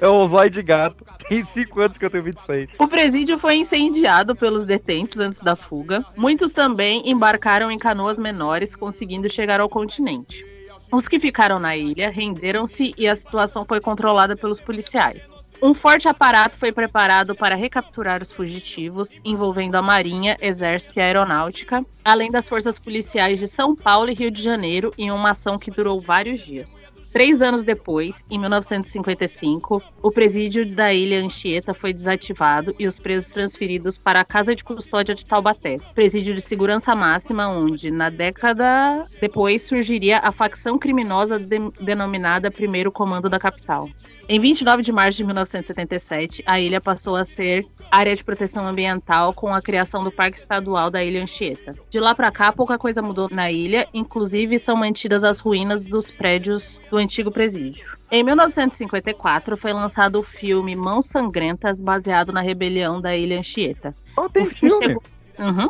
[0.01, 1.03] É o zóio de gato.
[1.27, 2.69] Tem 5 anos que eu tenho 26.
[2.79, 6.03] O presídio foi incendiado pelos detentos antes da fuga.
[6.15, 10.45] Muitos também embarcaram em canoas menores, conseguindo chegar ao continente.
[10.91, 15.21] Os que ficaram na ilha renderam-se e a situação foi controlada pelos policiais.
[15.61, 21.85] Um forte aparato foi preparado para recapturar os fugitivos, envolvendo a Marinha, Exército e Aeronáutica,
[22.03, 25.69] além das forças policiais de São Paulo e Rio de Janeiro, em uma ação que
[25.69, 26.88] durou vários dias.
[27.11, 33.31] Três anos depois, em 1955, o presídio da ilha Anchieta foi desativado e os presos
[33.31, 39.05] transferidos para a Casa de Custódia de Taubaté, presídio de segurança máxima, onde, na década
[39.19, 43.89] depois, surgiria a facção criminosa de- denominada Primeiro Comando da Capital.
[44.31, 49.33] Em 29 de março de 1977, a ilha passou a ser área de proteção ambiental
[49.33, 51.73] com a criação do Parque Estadual da Ilha Anchieta.
[51.89, 56.11] De lá para cá, pouca coisa mudou na ilha, inclusive são mantidas as ruínas dos
[56.11, 57.97] prédios do antigo presídio.
[58.11, 63.95] Em 1954, foi lançado o filme Mãos Sangrentas, baseado na rebelião da Ilha Anchieta.
[64.15, 64.85] Oh, tem O filme filme?
[64.85, 65.03] chegou-
[65.39, 65.69] Uhum.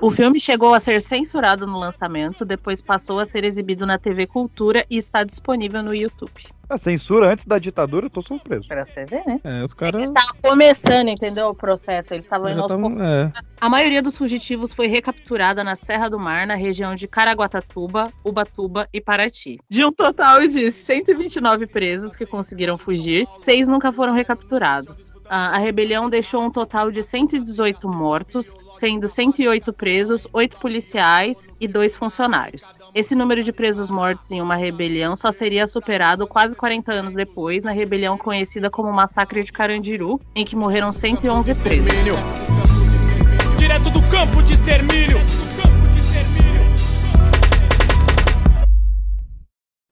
[0.00, 4.26] O filme chegou a ser censurado no lançamento, depois passou a ser exibido na TV
[4.26, 6.30] Cultura e está disponível no YouTube.
[6.72, 8.66] A censura antes da ditadura, eu tô surpreso.
[8.66, 9.38] Pra você ver, né?
[9.44, 10.02] É, os caras.
[10.14, 11.48] Tava começando, entendeu?
[11.48, 12.14] O processo.
[12.14, 13.30] Eles estavam indo tavam- é.
[13.60, 18.88] A maioria dos fugitivos foi recapturada na Serra do Mar, na região de Caraguatatuba, Ubatuba
[18.90, 19.58] e Paraty.
[19.68, 25.14] De um total de 129 presos que conseguiram fugir, seis nunca foram recapturados.
[25.28, 31.68] A, a rebelião deixou um total de 118 mortos, sendo 108 presos, 8 policiais e
[31.68, 32.76] 2 funcionários.
[32.94, 37.64] Esse número de presos mortos em uma rebelião só seria superado quase 40 anos depois,
[37.64, 41.90] na rebelião conhecida como Massacre de Carandiru, em que morreram 111 presos.
[43.58, 45.16] Direto do campo de extermínio.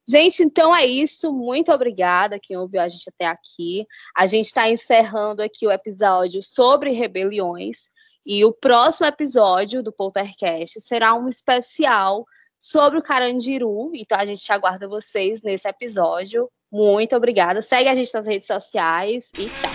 [0.09, 1.33] Gente, então é isso.
[1.33, 3.85] Muito obrigada quem ouviu a gente até aqui.
[4.17, 7.91] A gente está encerrando aqui o episódio sobre rebeliões.
[8.25, 12.25] E o próximo episódio do Poltercast será um especial
[12.61, 13.91] sobre o Carandiru.
[13.93, 16.49] Então a gente aguarda vocês nesse episódio.
[16.71, 17.61] Muito obrigada.
[17.63, 19.71] Segue a gente nas redes sociais e tchau.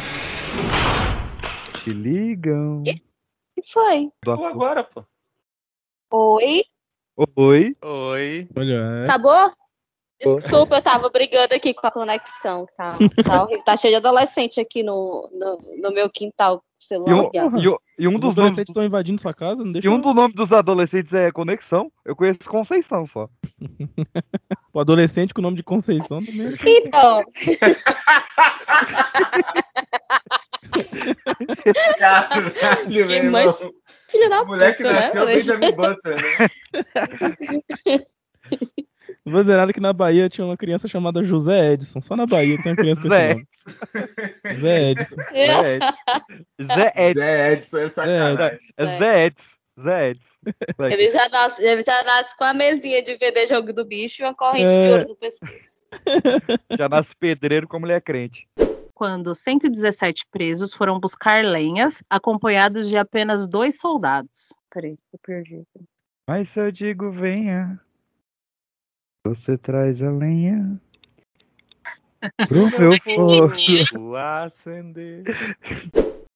[1.84, 2.82] Te ligam.
[2.82, 4.12] O que foi?
[4.24, 5.04] Do Pô, agora, pô.
[6.12, 6.64] Oi?
[7.36, 7.76] Oi.
[7.82, 8.50] Oi.
[8.56, 9.52] Olha, Acabou?
[10.20, 12.66] Desculpa, eu tava brigando aqui com a conexão.
[12.76, 13.64] Tá, tá horrível.
[13.64, 16.64] Tá cheio de adolescente aqui no, no, no meu quintal.
[16.86, 17.16] O E Celular
[17.56, 19.88] um, e um- e um os dos nomes adolescentes estão invadindo sua casa, não deixa.
[19.88, 21.92] E um dos nomes dos adolescentes é Conexão.
[22.06, 23.28] Eu conheço Conceição só.
[24.74, 26.54] O adolescente com o nome de Conceição também.
[26.66, 27.24] Então.
[31.98, 33.48] Caralho, meu mãe
[34.10, 35.46] filho da O moleque puta, né, nasceu Alex?
[35.46, 36.38] Benjamin Button, né?
[39.26, 42.00] Não vou dizer nada que na Bahia tinha uma criança chamada José Edson.
[42.00, 43.32] Só na Bahia tem uma criança com Zé.
[43.32, 44.58] esse nome.
[44.60, 45.16] Zé Edson.
[45.34, 45.94] Zé Edson.
[46.62, 47.20] Zé Edson.
[47.20, 47.88] Zé Edson é
[48.98, 49.56] Zé Edson.
[49.80, 50.36] Zé Edson.
[50.80, 54.26] Ele já, nasce, ele já nasce com a mesinha de vender jogo do bicho e
[54.26, 54.92] uma corrente de É.
[54.92, 55.84] ouro no pescoço.
[56.78, 58.48] Já nasce pedreiro como ele é crente.
[58.94, 64.54] quando 117 presos foram buscar lenhas, acompanhados de apenas dois soldados.
[64.72, 65.64] Peraí, eu perdi.
[66.30, 67.80] Mas se eu digo venha,
[69.26, 70.80] Você traz a lenha
[72.48, 73.50] pro meu fogo.
[73.88, 75.24] Fogo acender.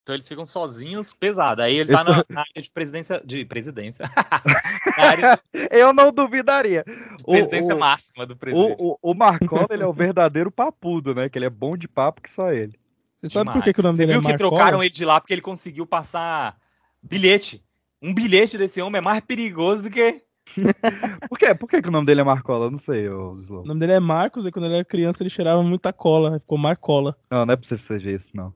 [0.02, 1.62] Então eles ficam sozinhos, pesado.
[1.62, 3.22] Aí ele tá na, na área de presidência.
[3.24, 4.06] De presidência.
[4.98, 5.40] área
[5.70, 6.84] Eu não duvidaria.
[7.18, 8.82] de presidência máxima do presidente.
[8.82, 11.30] O, o, o Marcola, ele é o verdadeiro papudo, né?
[11.30, 12.74] Que ele é bom de papo que só ele.
[13.22, 14.50] Você sabe por que, que o nome Você dele viu é que Marcola?
[14.50, 16.58] trocaram ele de lá porque ele conseguiu passar
[17.04, 17.64] bilhete.
[18.02, 20.24] Um bilhete desse homem é mais perigoso do que.
[21.30, 21.54] Por quê?
[21.56, 22.66] Por que, que o nome dele é Marcola?
[22.66, 25.30] Eu não sei, ô O nome dele é Marcos e quando ele era criança ele
[25.30, 26.40] cheirava muita cola.
[26.40, 27.16] Ficou Marcola.
[27.30, 28.54] Não, não é possível que seja isso, não.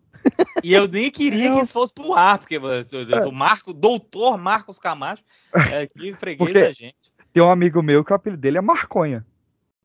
[0.63, 3.25] E eu nem queria que isso fosse pro ar, porque o É.
[3.25, 5.23] o Marco, doutor Marcos Camacho,
[5.71, 6.95] é aqui freguês Porque- da gente.
[7.33, 9.25] Tem um amigo meu que o apelido dele é Marconha.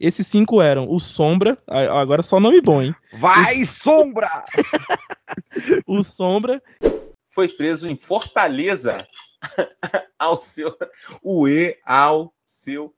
[0.00, 2.94] Esses cinco eram o Sombra, agora só nome bom, hein?
[3.14, 4.28] Vai, Sombra!
[5.86, 6.62] O Sombra,
[7.30, 9.06] Foi preso em Fortaleza
[10.18, 10.74] ao seu.
[11.22, 12.94] O E ao seu.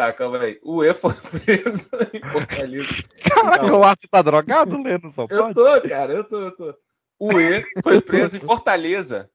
[0.00, 0.58] Tá, calma aí.
[0.62, 1.12] O E foi
[1.44, 2.86] preso em Fortaleza.
[3.22, 5.54] Caraca, o Arthur tá drogado lendo só Eu pode?
[5.54, 6.74] tô, cara, eu tô, eu tô.
[7.18, 9.30] O E foi preso em Fortaleza,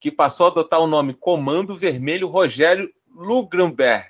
[0.00, 4.04] que passou a adotar o nome Comando Vermelho Rogério Lugrenberg.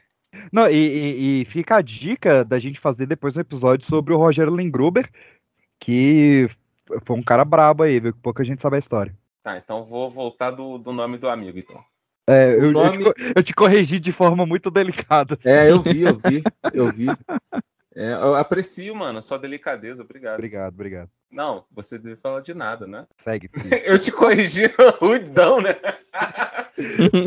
[0.51, 4.19] Não, e, e- e fica a dica da gente fazer depois um episódio sobre o
[4.19, 5.11] Rogério Lengruber,
[5.78, 6.49] que
[7.05, 8.15] foi um cara brabo aí, viu?
[8.23, 9.15] Pouca gente sabe a história.
[9.43, 11.85] Tá, então vou voltar do, do nome do amigo, então.
[12.29, 15.39] É, eu, eu nome- te, co- eu te corrigi de forma muito delicada.
[15.45, 16.43] É, eu vi, eu vi,
[16.75, 17.07] eu vi.
[17.97, 20.35] É, eu aprecio, mano, sua delicadeza, obrigado.
[20.35, 21.11] Obrigado, obrigado.
[21.31, 23.07] Não, você deve falar de nada, né?
[23.25, 23.51] Segue.
[23.85, 25.77] Eu te corrigi rudão, né?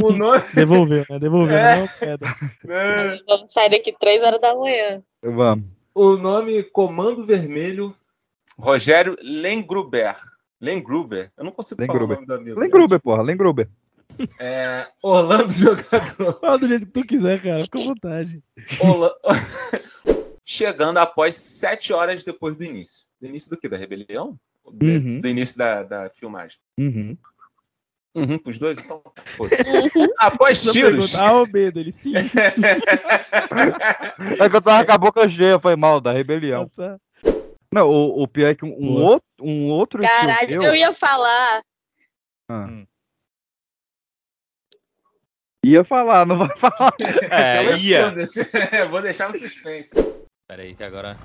[0.04, 0.42] o nome.
[0.56, 1.20] devolveu, né?
[1.20, 1.76] Devolveu, É.
[1.78, 1.88] não,
[2.64, 3.20] né?
[3.28, 5.04] Vamos sair daqui três horas da manhã.
[5.22, 5.66] Vamos.
[5.94, 7.94] O nome Comando Vermelho
[8.58, 10.16] Rogério Lengruber.
[10.60, 11.32] Lengruber?
[11.38, 12.16] Eu não consigo falar o Lengruber.
[12.16, 12.60] nome do amigo.
[12.60, 13.68] Lengruber, porra, Lengruber.
[14.40, 16.40] É, Orlando Jogador.
[16.40, 18.44] Fala do jeito que tu quiser, cara, fica à vontade.
[18.80, 19.16] Orla-
[20.46, 23.06] Chegando após sete horas depois do início.
[23.22, 23.70] Do início do quê?
[23.70, 24.38] Da rebelião?
[24.72, 25.20] Do, Uhum.
[25.22, 26.58] do início da, da filmagem.
[26.78, 27.18] Uhum.
[28.14, 29.02] Uhum, pros dois, então.
[29.38, 29.64] foda-se.
[30.18, 31.16] Após Não tiros.
[31.16, 32.14] A ou B dele, sim.
[34.40, 36.68] É que eu tava com a boca cheia, foi mal, da rebelião.
[36.70, 36.98] Tá.
[37.74, 40.94] Não, o, o pior é que um, um outro, um outro Caralho, meu- eu ia
[40.94, 41.62] falar.
[42.50, 42.68] Ah.
[42.70, 42.86] Hum.
[45.64, 46.94] Ia falar, não vai falar.
[47.30, 48.12] É, ia.
[48.90, 49.92] Vou deixar no suspense.
[50.48, 51.16] Pera aí que agora.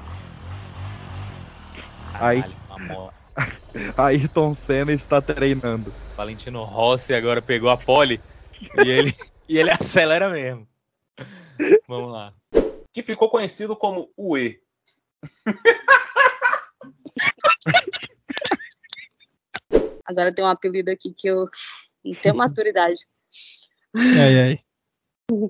[2.14, 3.12] Aí, Caralho.
[3.96, 5.92] Ayrton Senna está treinando.
[6.16, 8.20] Valentino Rossi agora pegou a pole
[8.84, 9.12] e ele,
[9.48, 10.66] e ele acelera mesmo.
[11.88, 12.32] Vamos lá.
[12.92, 14.60] Que ficou conhecido como o E.
[20.04, 21.48] Agora tem um apelido aqui que eu
[22.04, 23.00] não tenho maturidade.
[23.96, 24.58] Ai, ai.
[25.30, 25.48] O...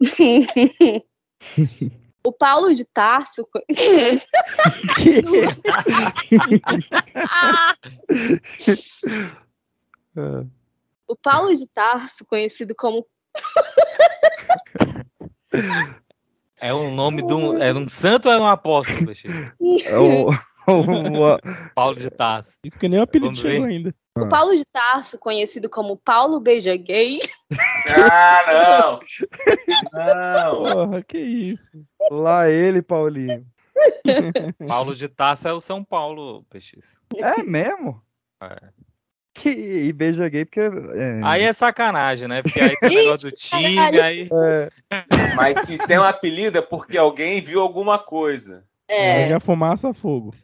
[2.24, 3.46] o Paulo de Tarso.
[11.06, 13.06] o Paulo de Tarso, conhecido como.
[16.60, 19.12] É um nome de um, é um santo ou é um apóstolo,
[19.84, 20.30] é o-
[21.74, 22.58] Paulo de Tarso.
[22.64, 23.94] E porque nem o apelido chegou ainda.
[24.16, 27.20] O Paulo de Tarso, conhecido como Paulo Beija Gay.
[28.10, 29.00] Ah, não!
[29.92, 30.64] Não!
[30.64, 31.84] Porra, que isso.
[32.10, 33.46] lá ele, Paulinho.
[34.66, 36.78] Paulo de Tarso é o São Paulo, Peixe.
[37.16, 38.02] É mesmo?
[38.42, 38.56] É.
[39.34, 40.60] que e beija gay porque.
[40.60, 42.42] é, Aí é sacanagem, né?
[42.42, 44.28] Porque aí tem o negócio do time, aí.
[44.32, 44.70] é,
[45.36, 48.64] Mas se tem um apelido é porque alguém viu alguma coisa.
[48.88, 49.26] É.
[49.28, 50.34] Joga fumaça, fogo.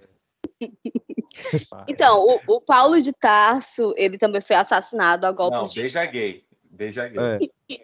[1.88, 5.80] Então, o, o Paulo de Tarso, ele também foi assassinado a golpes Não, de.
[5.80, 6.44] beija gay.
[6.70, 7.50] Beija gay.
[7.68, 7.74] é.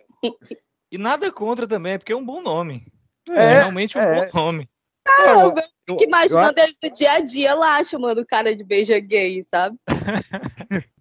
[0.92, 2.86] E nada contra também, é porque é um bom nome.
[3.30, 4.26] É, É, realmente um é.
[4.26, 4.68] bom nome.
[5.04, 5.54] Cara, eu eu-
[5.98, 9.44] fico imaginando eu- eles no dia a dia lá, chamando o cara de beija gay,
[9.44, 9.76] sabe?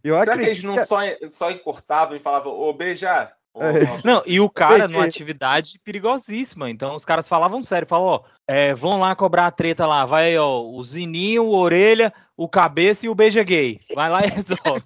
[0.03, 3.35] Eu Será que eles acredito não só, só encurtavam e falavam, ô, beijar?
[3.55, 4.01] É.
[4.05, 6.69] Não, e o cara numa atividade perigosíssima.
[6.69, 10.37] Então os caras falavam sério, falavam, ó, é, vão lá cobrar a treta lá, vai,
[10.37, 13.79] ó, o Zininho, o Orelha, o Cabeça e o Beija Gay.
[13.93, 14.83] Vai lá e resolve.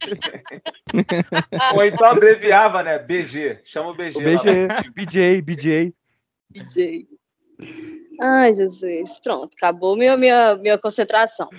[1.76, 2.98] Ou então abreviava, né?
[2.98, 3.60] BG.
[3.64, 4.18] Chama o BG.
[4.18, 4.44] O lá.
[4.44, 5.94] BG, BJ, BJ.
[6.49, 7.07] DJ.
[8.22, 9.19] Ai, Jesus.
[9.19, 11.49] Pronto, acabou minha, minha, minha concentração.